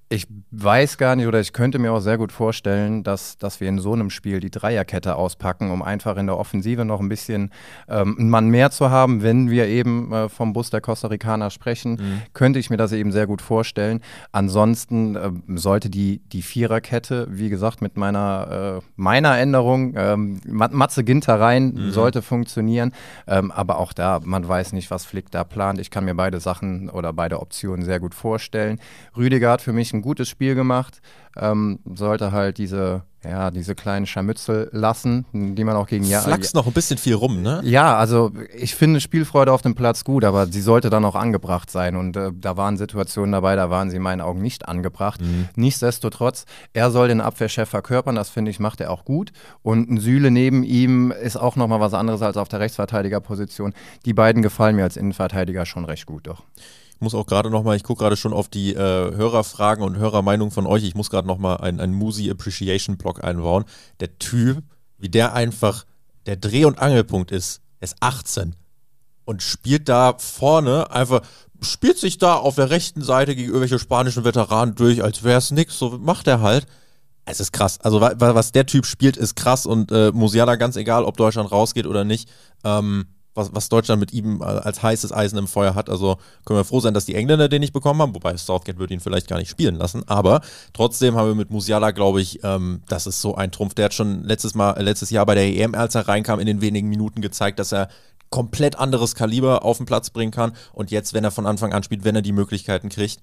[0.09, 3.69] ich weiß gar nicht oder ich könnte mir auch sehr gut vorstellen, dass, dass wir
[3.69, 7.51] in so einem Spiel die Dreierkette auspacken, um einfach in der Offensive noch ein bisschen
[7.88, 11.51] ähm, einen Mann mehr zu haben, wenn wir eben äh, vom Bus der Costa Ricaner
[11.51, 12.23] sprechen, mhm.
[12.35, 14.01] könnte ich mir das eben sehr gut vorstellen.
[14.31, 21.03] Ansonsten äh, sollte die, die Viererkette, wie gesagt, mit meiner, äh, meiner Änderung, ähm, Matze
[21.03, 21.90] Ginter rein, mhm.
[21.90, 22.92] sollte funktionieren.
[23.27, 25.81] Ähm, aber auch da, man weiß nicht, was Flick da plant.
[25.81, 28.79] Ich kann mir beide Sachen oder beide Optionen sehr gut vorstellen.
[29.16, 31.00] Rüdiger hat für mich ein gutes Spiel gemacht,
[31.37, 36.20] ähm, sollte halt diese, ja, diese kleinen Scharmützel lassen, die man auch gegen ja.
[36.20, 37.61] Flachs noch ein bisschen viel rum, ne?
[37.64, 41.70] Ja, also ich finde Spielfreude auf dem Platz gut, aber sie sollte dann auch angebracht
[41.70, 41.96] sein.
[41.96, 45.20] Und äh, da waren Situationen dabei, da waren sie in meinen Augen nicht angebracht.
[45.20, 45.48] Mhm.
[45.56, 49.32] Nichtsdestotrotz, er soll den Abwehrchef verkörpern, das finde ich, macht er auch gut.
[49.62, 53.74] Und ein Süle neben ihm ist auch nochmal was anderes als auf der Rechtsverteidigerposition.
[54.04, 56.42] Die beiden gefallen mir als Innenverteidiger schon recht gut, doch.
[56.96, 60.50] Ich muss auch gerade nochmal, ich gucke gerade schon auf die äh, Hörerfragen und Hörermeinungen
[60.50, 60.82] von euch.
[60.82, 63.66] Ich muss gerade nochmal einen, einen Musi Appreciation Blog einbauen.
[64.00, 64.64] Der Typ,
[64.96, 65.85] wie der einfach
[66.24, 68.56] der Dreh- und Angelpunkt ist, ist 18
[69.26, 71.20] und spielt da vorne einfach,
[71.61, 75.50] spielt sich da auf der rechten Seite gegen irgendwelche spanischen Veteranen durch, als wäre es
[75.50, 75.78] nix.
[75.78, 76.66] So macht er halt.
[77.26, 77.78] Es ist krass.
[77.82, 81.87] Also was der Typ spielt, ist krass und äh, Musiala, ganz egal, ob Deutschland rausgeht
[81.87, 82.30] oder nicht,
[82.64, 83.06] ähm,
[83.37, 85.90] was, was Deutschland mit ihm als heißes Eisen im Feuer hat.
[85.90, 88.94] Also können wir froh sein, dass die Engländer den nicht bekommen haben, wobei Southgate würde
[88.94, 90.03] ihn vielleicht gar nicht spielen lassen.
[90.09, 90.40] Aber
[90.72, 93.75] trotzdem haben wir mit Musiala, glaube ich, ähm, das ist so ein Trumpf.
[93.75, 96.46] Der hat schon letztes Mal, äh, letztes Jahr bei der EM, als er reinkam, in
[96.46, 97.88] den wenigen Minuten gezeigt, dass er
[98.31, 100.53] komplett anderes Kaliber auf den Platz bringen kann.
[100.72, 103.20] Und jetzt, wenn er von Anfang an spielt, wenn er die Möglichkeiten kriegt,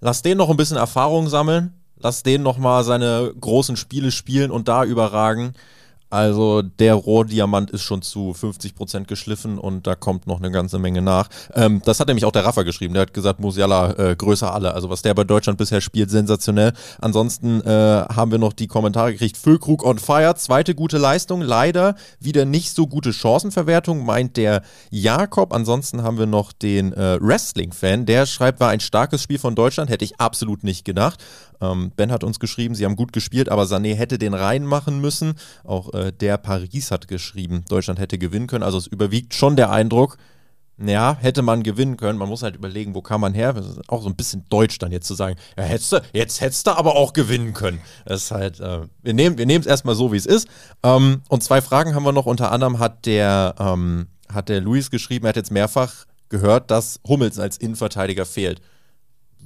[0.00, 1.74] lass den noch ein bisschen Erfahrung sammeln.
[1.96, 5.54] Lass den noch mal seine großen Spiele spielen und da überragen.
[6.12, 10.78] Also der Rohdiamant ist schon zu 50 Prozent geschliffen und da kommt noch eine ganze
[10.78, 11.30] Menge nach.
[11.54, 12.92] Ähm, das hat nämlich auch der Raffer geschrieben.
[12.92, 14.74] Der hat gesagt, Musiala äh, größer alle.
[14.74, 16.74] Also was der bei Deutschland bisher spielt, sensationell.
[17.00, 19.38] Ansonsten äh, haben wir noch die Kommentare gekriegt.
[19.38, 21.40] Füllkrug on fire, zweite gute Leistung.
[21.40, 25.54] Leider wieder nicht so gute Chancenverwertung, meint der Jakob.
[25.54, 28.04] Ansonsten haben wir noch den äh, Wrestling-Fan.
[28.04, 29.88] Der schreibt, war ein starkes Spiel von Deutschland.
[29.88, 31.24] Hätte ich absolut nicht gedacht.
[31.62, 35.34] Ähm, ben hat uns geschrieben, sie haben gut gespielt, aber Sané hätte den reinmachen müssen.
[35.64, 38.64] Auch äh, der Paris hat geschrieben, Deutschland hätte gewinnen können.
[38.64, 40.18] Also es überwiegt schon der Eindruck,
[40.78, 42.18] ja, hätte man gewinnen können.
[42.18, 43.54] Man muss halt überlegen, wo kam man her.
[43.88, 46.72] Auch so ein bisschen deutsch dann jetzt zu sagen, ja, hättest du, jetzt hättest du
[46.72, 47.80] aber auch gewinnen können.
[48.04, 50.48] Das ist halt, äh, wir nehmen wir es erstmal so, wie es ist.
[50.82, 52.26] Ähm, und zwei Fragen haben wir noch.
[52.26, 56.98] Unter anderem hat der, ähm, hat der Luis geschrieben, er hat jetzt mehrfach gehört, dass
[57.06, 58.60] Hummels als Innenverteidiger fehlt.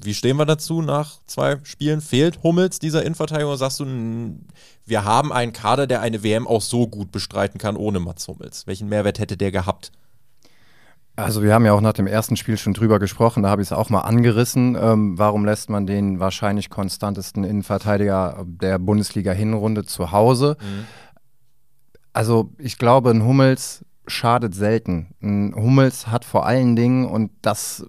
[0.02, 2.00] Wie stehen wir dazu nach zwei Spielen?
[2.00, 3.86] Fehlt Hummels dieser Innenverteidigung oder sagst du,
[4.84, 8.66] wir haben einen Kader, der eine WM auch so gut bestreiten kann ohne Mats Hummels?
[8.66, 9.92] Welchen Mehrwert hätte der gehabt?
[11.16, 13.68] Also wir haben ja auch nach dem ersten Spiel schon drüber gesprochen, da habe ich
[13.68, 14.76] es auch mal angerissen.
[14.78, 20.58] Ähm, warum lässt man den wahrscheinlich konstantesten Innenverteidiger der Bundesliga-Hinrunde zu Hause?
[20.60, 20.86] Mhm.
[22.12, 25.14] Also ich glaube, ein Hummels schadet selten.
[25.22, 27.86] Ein Hummels hat vor allen Dingen, und das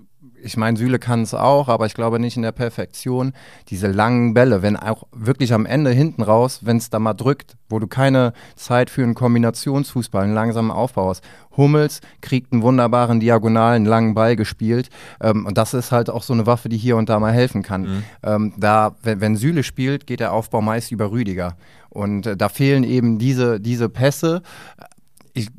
[0.48, 3.34] ich meine, Süle kann es auch, aber ich glaube nicht in der Perfektion.
[3.68, 7.58] Diese langen Bälle, wenn auch wirklich am Ende hinten raus, wenn es da mal drückt,
[7.70, 11.24] wo du keine Zeit für einen Kombinationsfußball, einen langsamen Aufbau hast.
[11.58, 14.90] Hummels kriegt einen wunderbaren diagonalen langen Ball gespielt.
[15.22, 17.62] Ähm, und das ist halt auch so eine Waffe, die hier und da mal helfen
[17.62, 17.82] kann.
[17.82, 18.04] Mhm.
[18.24, 21.58] Ähm, da, wenn, wenn Süle spielt, geht der Aufbau meist über Rüdiger.
[21.90, 24.42] Und äh, da fehlen eben diese, diese Pässe.
[25.34, 25.50] Ich,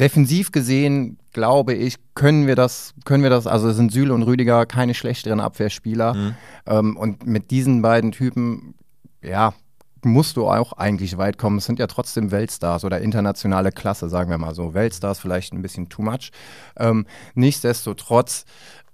[0.00, 4.66] defensiv gesehen glaube ich, können wir das, können wir das, also sind Süle und Rüdiger
[4.66, 6.14] keine schlechteren Abwehrspieler.
[6.14, 6.34] Mhm.
[6.66, 8.74] Ähm, und mit diesen beiden Typen,
[9.22, 9.54] ja,
[10.02, 11.58] musst du auch eigentlich weit kommen.
[11.58, 14.74] Es sind ja trotzdem Weltstars oder internationale Klasse, sagen wir mal so.
[14.74, 16.30] Weltstars vielleicht ein bisschen too much.
[16.78, 18.44] Ähm, nichtsdestotrotz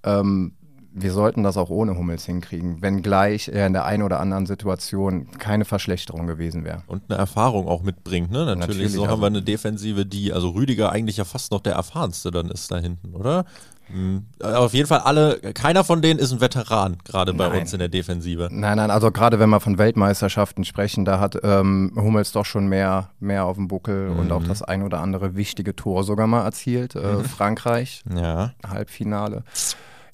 [0.03, 0.56] ähm,
[0.99, 5.27] wir sollten das auch ohne Hummels hinkriegen, wenngleich er in der einen oder anderen Situation
[5.37, 6.83] keine Verschlechterung gewesen wäre.
[6.87, 8.39] Und eine Erfahrung auch mitbringt, ne?
[8.39, 11.61] Natürlich, Natürlich so also haben wir eine Defensive, die, also Rüdiger eigentlich ja fast noch
[11.61, 13.45] der erfahrenste dann ist da hinten, oder?
[13.89, 14.25] Mhm.
[14.41, 17.61] Auf jeden Fall alle, keiner von denen ist ein Veteran, gerade bei nein.
[17.61, 18.49] uns in der Defensive.
[18.51, 22.67] Nein, nein, also gerade wenn wir von Weltmeisterschaften sprechen, da hat ähm, Hummels doch schon
[22.67, 24.19] mehr, mehr auf dem Buckel mhm.
[24.19, 26.95] und auch das ein oder andere wichtige Tor sogar mal erzielt.
[26.95, 27.23] Äh, mhm.
[27.23, 28.53] Frankreich, ja.
[28.67, 29.43] Halbfinale.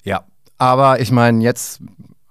[0.04, 0.24] Ja,
[0.58, 1.80] aber ich meine, jetzt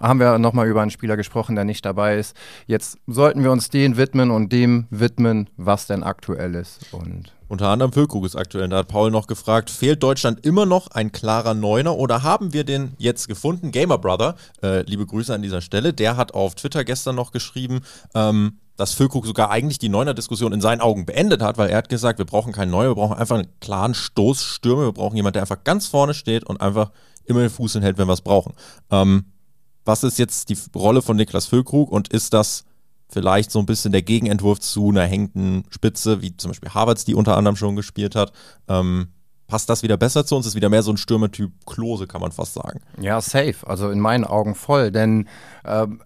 [0.03, 2.35] haben wir nochmal über einen Spieler gesprochen, der nicht dabei ist.
[2.67, 6.93] Jetzt sollten wir uns den widmen und dem widmen, was denn aktuell ist.
[6.93, 8.67] Und Unter anderem Füllkrug ist aktuell.
[8.67, 12.65] Da hat Paul noch gefragt, fehlt Deutschland immer noch ein klarer Neuner oder haben wir
[12.65, 13.71] den jetzt gefunden?
[13.71, 17.79] Gamer Brother, äh, liebe Grüße an dieser Stelle, der hat auf Twitter gestern noch geschrieben,
[18.13, 21.89] ähm, dass Füllkrug sogar eigentlich die Neuner-Diskussion in seinen Augen beendet hat, weil er hat
[21.89, 25.43] gesagt, wir brauchen keinen Neuner, wir brauchen einfach einen klaren Stoßstürmer, wir brauchen jemanden, der
[25.43, 26.91] einfach ganz vorne steht und einfach
[27.25, 28.53] immer den Fuß hinhält, wenn wir es brauchen.
[28.91, 29.25] Ähm,
[29.85, 32.65] was ist jetzt die Rolle von Niklas Füllkrug und ist das
[33.09, 37.15] vielleicht so ein bisschen der Gegenentwurf zu einer hängenden Spitze, wie zum Beispiel Havertz, die
[37.15, 38.31] unter anderem schon gespielt hat?
[38.67, 39.09] Ähm,
[39.47, 40.45] passt das wieder besser zu uns?
[40.45, 42.79] Ist wieder mehr so ein Stürmertyp Klose, kann man fast sagen.
[42.99, 43.55] Ja, safe.
[43.67, 45.27] Also in meinen Augen voll, denn
[45.65, 46.01] ähm,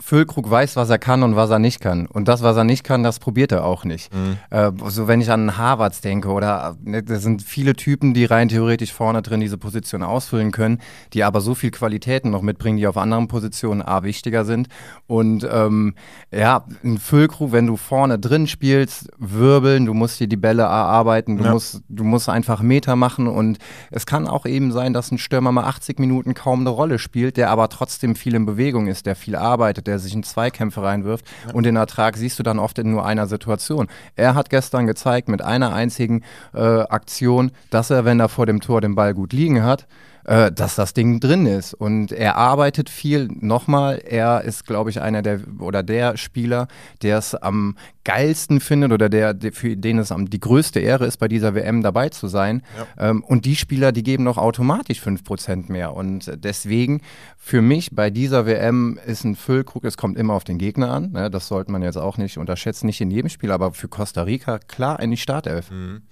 [0.00, 2.06] Füllkrug weiß, was er kann und was er nicht kann.
[2.06, 4.12] Und das, was er nicht kann, das probiert er auch nicht.
[4.14, 4.38] Mhm.
[4.50, 8.48] Äh, so wenn ich an Harvards denke oder ne, da sind viele Typen, die rein
[8.48, 10.78] theoretisch vorne drin diese Position ausfüllen können,
[11.12, 14.68] die aber so viel Qualitäten noch mitbringen, die auf anderen Positionen A wichtiger sind.
[15.06, 15.94] Und ähm,
[16.30, 21.36] ja, ein Füllkrug, wenn du vorne drin spielst, wirbeln, du musst dir die Bälle erarbeiten,
[21.36, 21.52] du, ja.
[21.52, 23.58] musst, du musst einfach Meter machen und
[23.90, 27.36] es kann auch eben sein, dass ein Stürmer mal 80 Minuten kaum eine Rolle spielt,
[27.36, 31.26] der aber trotzdem viel in Bewegung ist, der viel arbeitet, der sich in Zweikämpfe reinwirft
[31.46, 31.54] ja.
[31.54, 33.88] und den Ertrag siehst du dann oft in nur einer Situation.
[34.16, 36.22] Er hat gestern gezeigt mit einer einzigen
[36.54, 39.86] äh, Aktion, dass er, wenn er vor dem Tor den Ball gut liegen hat,
[40.30, 41.74] äh, dass das Ding drin ist.
[41.74, 43.26] Und er arbeitet viel.
[43.40, 46.68] Nochmal, er ist, glaube ich, einer der oder der Spieler,
[47.02, 51.06] der es am geilsten findet oder der, der für den es am, die größte Ehre
[51.06, 52.62] ist, bei dieser WM dabei zu sein.
[52.78, 53.10] Ja.
[53.10, 55.94] Ähm, und die Spieler, die geben noch automatisch 5% mehr.
[55.94, 57.00] Und deswegen,
[57.36, 61.10] für mich bei dieser WM ist ein Füllkrug, es kommt immer auf den Gegner an.
[61.10, 61.28] Ne?
[61.28, 64.60] Das sollte man jetzt auch nicht unterschätzen, nicht in jedem Spiel, aber für Costa Rica
[64.60, 65.72] klar eine Startelf.
[65.72, 66.02] Mhm.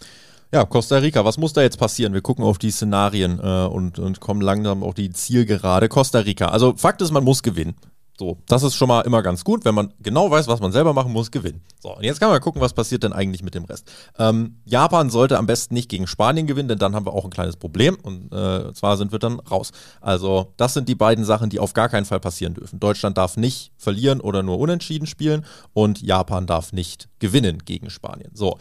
[0.50, 2.14] Ja, Costa Rica, was muss da jetzt passieren?
[2.14, 5.88] Wir gucken auf die Szenarien äh, und, und kommen langsam auf die Zielgerade.
[5.90, 6.46] Costa Rica.
[6.46, 7.76] Also Fakt ist, man muss gewinnen.
[8.18, 10.92] So, das ist schon mal immer ganz gut, wenn man genau weiß, was man selber
[10.92, 11.60] machen muss, gewinnen.
[11.78, 13.92] So, und jetzt kann man gucken, was passiert denn eigentlich mit dem Rest.
[14.18, 17.30] Ähm, Japan sollte am besten nicht gegen Spanien gewinnen, denn dann haben wir auch ein
[17.30, 19.70] kleines Problem und äh, zwar sind wir dann raus.
[20.00, 22.80] Also, das sind die beiden Sachen, die auf gar keinen Fall passieren dürfen.
[22.80, 28.32] Deutschland darf nicht verlieren oder nur unentschieden spielen und Japan darf nicht gewinnen gegen Spanien.
[28.34, 28.58] So,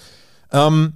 [0.52, 0.94] ähm,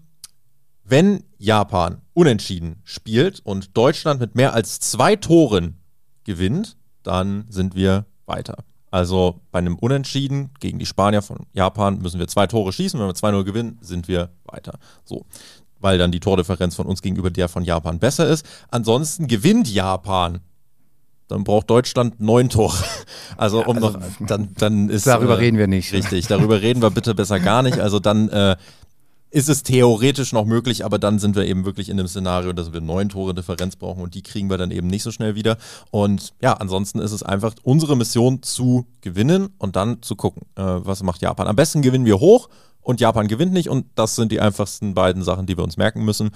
[0.91, 5.77] wenn Japan unentschieden spielt und Deutschland mit mehr als zwei Toren
[6.25, 8.57] gewinnt, dann sind wir weiter.
[8.91, 12.99] Also bei einem Unentschieden gegen die Spanier von Japan müssen wir zwei Tore schießen.
[12.99, 14.79] Wenn wir 2-0 gewinnen, sind wir weiter.
[15.05, 15.25] So.
[15.79, 18.45] Weil dann die Tordifferenz von uns gegenüber der von Japan besser ist.
[18.69, 20.41] Ansonsten gewinnt Japan.
[21.29, 22.75] Dann braucht Deutschland neun Tore.
[23.37, 25.07] Also um also, noch, dann, dann ist.
[25.07, 25.93] Darüber äh, reden wir nicht.
[25.93, 27.79] Richtig, darüber reden wir bitte besser gar nicht.
[27.79, 28.57] Also dann äh,
[29.31, 32.73] ist es theoretisch noch möglich, aber dann sind wir eben wirklich in dem Szenario, dass
[32.73, 35.57] wir neun Tore Differenz brauchen und die kriegen wir dann eben nicht so schnell wieder.
[35.89, 40.63] Und ja, ansonsten ist es einfach unsere Mission zu gewinnen und dann zu gucken, äh,
[40.63, 41.47] was macht Japan.
[41.47, 42.49] Am besten gewinnen wir hoch
[42.81, 46.03] und Japan gewinnt nicht und das sind die einfachsten beiden Sachen, die wir uns merken
[46.03, 46.31] müssen.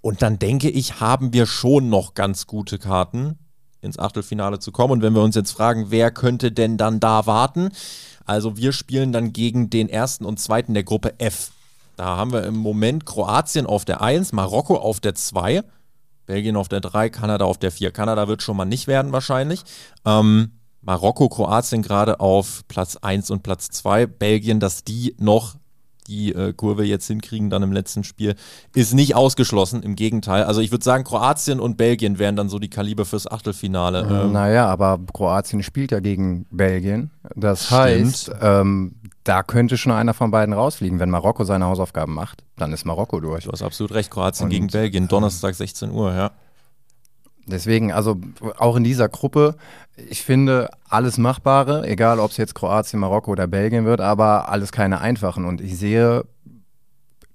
[0.00, 3.38] Und dann denke ich, haben wir schon noch ganz gute Karten,
[3.82, 4.92] ins Achtelfinale zu kommen.
[4.92, 7.70] Und wenn wir uns jetzt fragen, wer könnte denn dann da warten?
[8.24, 11.50] Also wir spielen dann gegen den ersten und zweiten der Gruppe F.
[12.02, 15.62] Da haben wir im Moment Kroatien auf der 1, Marokko auf der 2,
[16.26, 17.92] Belgien auf der 3, Kanada auf der 4.
[17.92, 19.62] Kanada wird schon mal nicht werden wahrscheinlich.
[20.04, 24.06] Ähm, Marokko, Kroatien gerade auf Platz 1 und Platz 2.
[24.06, 25.54] Belgien, dass die noch
[26.06, 28.34] die äh, Kurve jetzt hinkriegen dann im letzten Spiel,
[28.74, 29.82] ist nicht ausgeschlossen.
[29.82, 30.44] Im Gegenteil.
[30.44, 34.06] Also ich würde sagen, Kroatien und Belgien wären dann so die Kaliber fürs Achtelfinale.
[34.08, 37.10] Ähm, naja, aber Kroatien spielt ja gegen Belgien.
[37.34, 37.80] Das Stimmt.
[37.80, 40.98] heißt, ähm, da könnte schon einer von beiden rausfliegen.
[40.98, 43.44] Wenn Marokko seine Hausaufgaben macht, dann ist Marokko durch.
[43.44, 44.10] Du hast absolut recht.
[44.10, 46.30] Kroatien Und, gegen Belgien, Donnerstag 16 Uhr, ja.
[47.46, 48.20] Deswegen, also
[48.58, 49.56] auch in dieser Gruppe,
[49.96, 54.70] ich finde alles Machbare, egal ob es jetzt Kroatien, Marokko oder Belgien wird, aber alles
[54.72, 55.44] keine einfachen.
[55.44, 56.24] Und ich sehe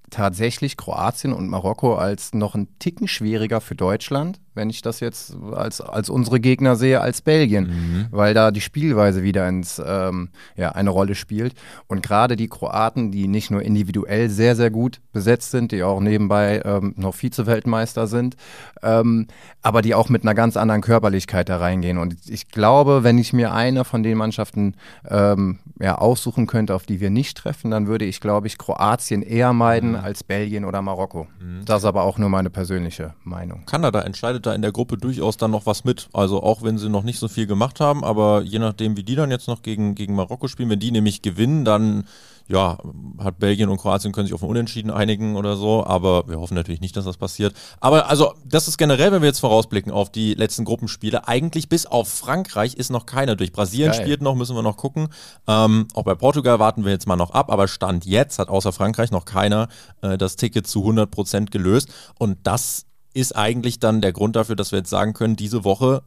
[0.10, 5.38] tatsächlich Kroatien und Marokko als noch ein Ticken schwieriger für Deutschland, wenn ich das jetzt
[5.54, 8.06] als, als unsere Gegner sehe, als Belgien, mhm.
[8.12, 11.54] weil da die Spielweise wieder ins, ähm, ja, eine Rolle spielt.
[11.88, 16.02] Und gerade die Kroaten, die nicht nur individuell sehr, sehr gut besetzt sind, die auch
[16.02, 18.36] nebenbei ähm, noch Vize-Weltmeister sind,
[18.84, 19.28] ähm,
[19.62, 21.98] aber die auch mit einer ganz anderen Körperlichkeit da reingehen.
[21.98, 24.76] Und ich glaube, wenn ich mir eine von den Mannschaften
[25.08, 29.22] ähm, ja, aussuchen könnte, auf die wir nicht treffen, dann würde ich, glaube ich, Kroatien
[29.22, 29.96] eher meiden mhm.
[29.98, 31.28] als Belgien oder Marokko.
[31.40, 31.66] Mhm.
[31.66, 33.66] Das ist aber auch nur meine persönliche Meinung.
[33.66, 36.10] Kanada entscheidet da in der Gruppe durchaus dann noch was mit.
[36.14, 39.16] Also auch wenn sie noch nicht so viel gemacht haben, aber je nachdem, wie die
[39.16, 42.06] dann jetzt noch gegen, gegen Marokko spielen, wenn die nämlich gewinnen, dann
[42.50, 42.78] ja,
[43.20, 46.56] hat Belgien und Kroatien können sich auf ein Unentschieden einigen oder so, aber wir hoffen
[46.56, 47.54] natürlich nicht, dass das passiert.
[47.82, 51.86] Aber also, das ist generell, wenn wir jetzt vorausblicken auf die letzten Gruppenspiele, eigentlich bis
[51.86, 53.52] auf Frankreich ist noch keiner durch.
[53.52, 54.02] Brasilien Geil.
[54.02, 55.10] spielt noch, müssen wir noch gucken.
[55.46, 58.72] Ähm, auch bei Portugal warten wir jetzt mal noch ab, aber Stand jetzt hat außer
[58.72, 59.68] Frankreich noch keiner
[60.02, 61.90] äh, das Ticket zu 100 Prozent gelöst.
[62.18, 62.87] Und das
[63.18, 66.04] ist eigentlich dann der Grund dafür, dass wir jetzt sagen können, diese Woche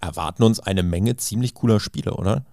[0.00, 2.44] erwarten uns eine Menge ziemlich cooler Spiele, oder?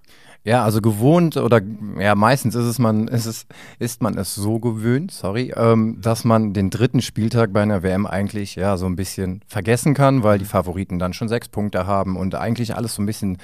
[0.46, 1.62] Ja, also gewohnt oder
[2.00, 3.46] ja, meistens ist es man, ist es,
[3.78, 8.08] ist man es so gewöhnt, sorry, ähm, dass man den dritten Spieltag bei einer WM
[8.08, 12.16] eigentlich ja so ein bisschen vergessen kann, weil die Favoriten dann schon sechs Punkte haben
[12.16, 13.38] und eigentlich alles so ein bisschen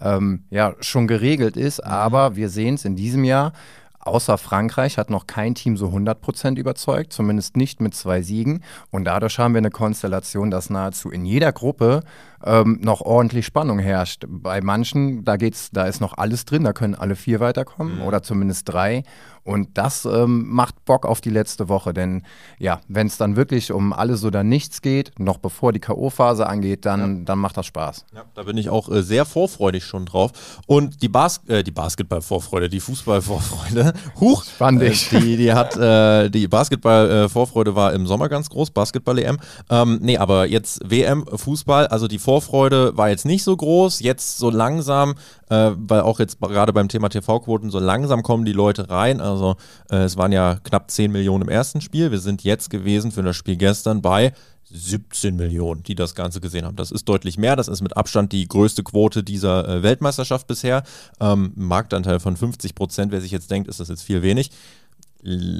[0.00, 1.80] ähm, ja schon geregelt ist.
[1.80, 3.54] Aber wir sehen es in diesem Jahr
[4.02, 8.62] außer Frankreich hat noch kein Team so 100% überzeugt, zumindest nicht mit zwei Siegen.
[8.90, 12.02] Und dadurch haben wir eine Konstellation, dass nahezu in jeder Gruppe
[12.44, 14.24] ähm, noch ordentlich Spannung herrscht.
[14.28, 18.02] Bei manchen, da geht's, da ist noch alles drin, da können alle vier weiterkommen mhm.
[18.02, 19.04] oder zumindest drei.
[19.44, 22.22] Und das ähm, macht Bock auf die letzte Woche, denn
[22.60, 26.84] ja, wenn es dann wirklich um alles oder nichts geht, noch bevor die K.O.-Phase angeht,
[26.86, 27.24] dann, ja.
[27.24, 28.04] dann macht das Spaß.
[28.14, 30.30] Ja, da bin ich auch äh, sehr vorfreudig schon drauf.
[30.66, 34.82] Und die, Bas äh, die Basketball-Vorfreude, die Fußball-Vorfreude, huch, Spannend.
[34.82, 39.38] Äh, die, die hat, äh, die Basketball-Vorfreude war im Sommer ganz groß, Basketball-EM.
[39.70, 44.38] Ähm, nee, aber jetzt WM, Fußball, also die Vorfreude war jetzt nicht so groß, jetzt
[44.38, 45.14] so langsam
[45.52, 49.20] äh, weil auch jetzt gerade beim Thema TV-Quoten so langsam kommen die Leute rein.
[49.20, 49.56] Also
[49.90, 52.10] äh, es waren ja knapp 10 Millionen im ersten Spiel.
[52.10, 54.32] Wir sind jetzt gewesen für das Spiel gestern bei
[54.70, 56.76] 17 Millionen, die das Ganze gesehen haben.
[56.76, 57.56] Das ist deutlich mehr.
[57.56, 60.84] Das ist mit Abstand die größte Quote dieser äh, Weltmeisterschaft bisher.
[61.20, 63.12] Ähm, Marktanteil von 50 Prozent.
[63.12, 64.50] Wer sich jetzt denkt, ist das jetzt viel wenig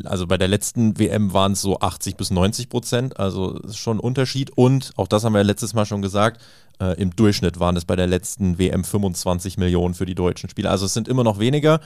[0.04, 3.98] also bei der letzten WM waren es so 80 bis 90 Prozent, also ist schon
[3.98, 4.50] ein Unterschied.
[4.56, 6.42] Und auch das haben wir letztes Mal schon gesagt,
[6.80, 10.70] äh, im Durchschnitt waren es bei der letzten WM 25 Millionen für die deutschen Spieler.
[10.70, 11.80] Also es sind immer noch weniger.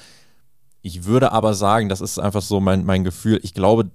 [0.81, 3.41] Ich würde aber sagen, das ist einfach so mein, mein Gefühl.
[3.43, 3.91] Ich glaube,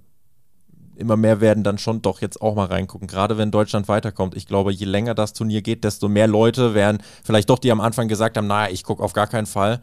[0.94, 4.36] immer mehr werden dann schon doch jetzt auch mal reingucken, gerade wenn Deutschland weiterkommt.
[4.36, 7.80] Ich glaube, je länger das Turnier geht, desto mehr Leute werden vielleicht doch, die am
[7.80, 9.80] Anfang gesagt haben, naja, ich gucke auf gar keinen Fall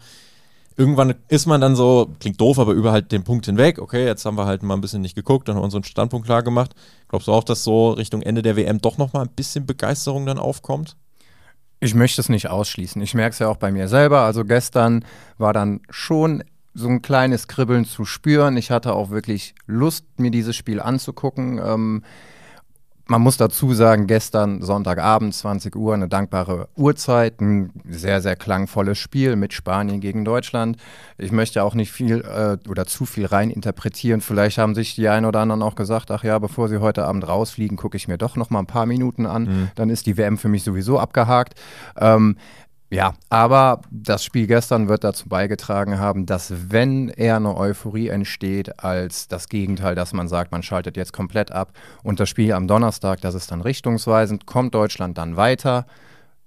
[0.79, 4.23] irgendwann ist man dann so, klingt doof, aber über halt den Punkt hinweg, okay, jetzt
[4.23, 6.73] haben wir halt mal ein bisschen nicht geguckt, dann haben unseren Standpunkt klar gemacht.
[7.09, 10.39] Glaubst du auch, dass so Richtung Ende der WM doch nochmal ein bisschen Begeisterung dann
[10.39, 10.95] aufkommt?
[11.81, 13.01] Ich möchte es nicht ausschließen.
[13.01, 14.21] Ich merke es ja auch bei mir selber.
[14.21, 15.03] Also gestern
[15.37, 18.55] war dann schon so ein kleines Kribbeln zu spüren.
[18.55, 21.59] Ich hatte auch wirklich Lust, mir dieses Spiel anzugucken.
[21.61, 22.03] Ähm,
[23.09, 28.99] man muss dazu sagen, gestern Sonntagabend, 20 Uhr, eine dankbare Uhrzeit, ein sehr, sehr klangvolles
[28.99, 30.77] Spiel mit Spanien gegen Deutschland.
[31.17, 34.21] Ich möchte auch nicht viel äh, oder zu viel rein interpretieren.
[34.21, 37.27] Vielleicht haben sich die einen oder anderen auch gesagt, ach ja, bevor sie heute Abend
[37.27, 39.43] rausfliegen, gucke ich mir doch noch mal ein paar Minuten an.
[39.43, 39.71] Mhm.
[39.73, 41.55] Dann ist die WM für mich sowieso abgehakt.
[41.97, 42.37] Ähm,
[42.91, 48.83] ja, aber das Spiel gestern wird dazu beigetragen haben, dass wenn eher eine Euphorie entsteht,
[48.83, 52.67] als das Gegenteil, dass man sagt, man schaltet jetzt komplett ab und das Spiel am
[52.67, 55.85] Donnerstag, das ist dann richtungsweisend, kommt Deutschland dann weiter,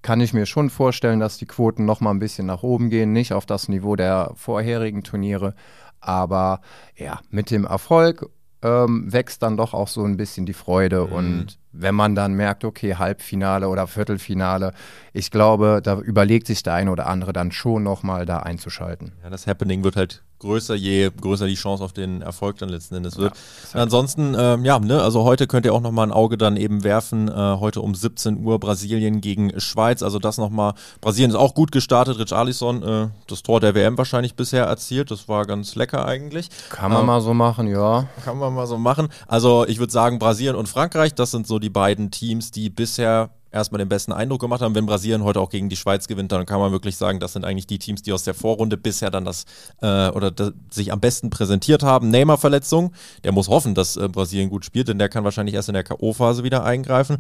[0.03, 3.13] kann ich mir schon vorstellen, dass die Quoten noch mal ein bisschen nach oben gehen,
[3.13, 5.55] nicht auf das Niveau der vorherigen Turniere,
[6.01, 6.61] aber
[6.97, 8.29] ja, mit dem Erfolg
[8.63, 11.13] ähm, wächst dann doch auch so ein bisschen die Freude mhm.
[11.13, 14.73] und wenn man dann merkt, okay, Halbfinale oder Viertelfinale,
[15.13, 19.13] ich glaube, da überlegt sich der eine oder andere dann schon nochmal da einzuschalten.
[19.23, 22.97] Ja, das Happening wird halt größer, je größer die Chance auf den Erfolg dann letzten
[22.97, 23.33] Endes wird.
[23.73, 26.85] Ja, ansonsten, ähm, ja, ne, also heute könnt ihr auch nochmal ein Auge dann eben
[26.85, 27.29] werfen.
[27.29, 30.03] Äh, heute um 17 Uhr Brasilien gegen Schweiz.
[30.03, 30.75] Also das nochmal.
[31.01, 32.19] Brasilien ist auch gut gestartet.
[32.19, 35.11] Rich Alisson, äh, das Tor der WM wahrscheinlich bisher erzielt.
[35.11, 36.49] Das war ganz lecker eigentlich.
[36.69, 38.07] Kann man ähm, mal so machen, ja.
[38.25, 39.09] Kann man mal so machen.
[39.27, 43.31] Also ich würde sagen, Brasilien und Frankreich, das sind so die beiden Teams, die bisher
[43.53, 44.75] erstmal den besten Eindruck gemacht haben.
[44.75, 47.45] Wenn Brasilien heute auch gegen die Schweiz gewinnt, dann kann man wirklich sagen, das sind
[47.45, 49.45] eigentlich die Teams, die aus der Vorrunde bisher dann das
[49.81, 52.11] äh, oder das, sich am besten präsentiert haben.
[52.11, 52.93] Neymar-Verletzung,
[53.25, 55.85] der muss hoffen, dass äh, Brasilien gut spielt, denn der kann wahrscheinlich erst in der
[55.85, 57.19] K.O.-Phase wieder eingreifen.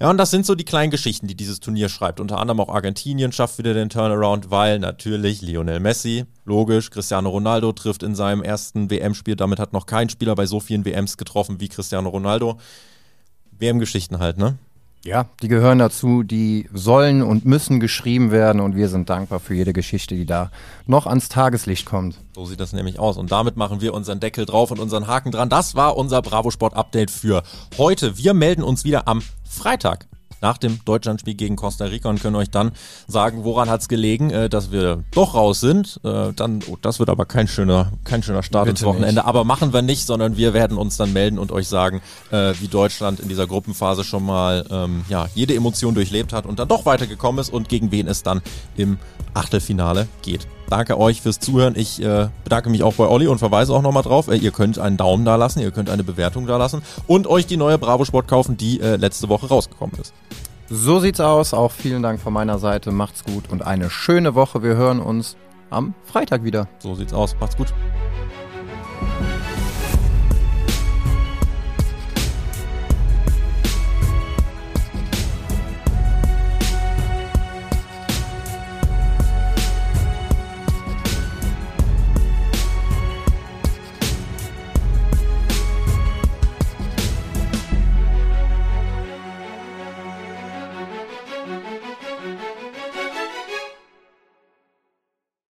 [0.00, 2.20] Ja, und das sind so die kleinen Geschichten, die dieses Turnier schreibt.
[2.20, 7.72] Unter anderem auch Argentinien schafft wieder den Turnaround, weil natürlich Lionel Messi, logisch, Cristiano Ronaldo
[7.72, 9.34] trifft in seinem ersten WM-Spiel.
[9.34, 12.58] Damit hat noch kein Spieler bei so vielen WMs getroffen wie Cristiano Ronaldo.
[13.58, 14.56] WM-Geschichten halt, ne?
[15.08, 19.54] Ja, die gehören dazu, die sollen und müssen geschrieben werden und wir sind dankbar für
[19.54, 20.50] jede Geschichte, die da
[20.84, 22.20] noch ans Tageslicht kommt.
[22.34, 25.32] So sieht das nämlich aus und damit machen wir unseren Deckel drauf und unseren Haken
[25.32, 25.48] dran.
[25.48, 27.42] Das war unser Bravo Sport Update für
[27.78, 28.18] heute.
[28.18, 30.06] Wir melden uns wieder am Freitag
[30.40, 32.72] nach dem Deutschlandspiel gegen Costa Rica und können euch dann
[33.06, 36.00] sagen, woran hat es gelegen, äh, dass wir doch raus sind.
[36.04, 39.14] Äh, dann, oh, das wird aber kein schöner, kein schöner Start Bitte ins Wochenende.
[39.14, 39.24] Nicht.
[39.24, 42.00] Aber machen wir nicht, sondern wir werden uns dann melden und euch sagen,
[42.30, 46.58] äh, wie Deutschland in dieser Gruppenphase schon mal ähm, ja, jede Emotion durchlebt hat und
[46.58, 48.42] dann doch weitergekommen ist und gegen wen es dann
[48.76, 48.98] im
[49.34, 50.46] Achtelfinale geht.
[50.68, 51.74] Danke euch fürs Zuhören.
[51.76, 54.28] Ich äh, bedanke mich auch bei Olli und verweise auch nochmal drauf.
[54.28, 57.46] Äh, ihr könnt einen Daumen da lassen, ihr könnt eine Bewertung da lassen und euch
[57.46, 60.12] die neue Bravo Sport kaufen, die äh, letzte Woche rausgekommen ist.
[60.68, 61.54] So sieht's aus.
[61.54, 62.92] Auch vielen Dank von meiner Seite.
[62.92, 64.62] Macht's gut und eine schöne Woche.
[64.62, 65.36] Wir hören uns
[65.70, 66.68] am Freitag wieder.
[66.78, 67.34] So sieht's aus.
[67.40, 67.72] Macht's gut.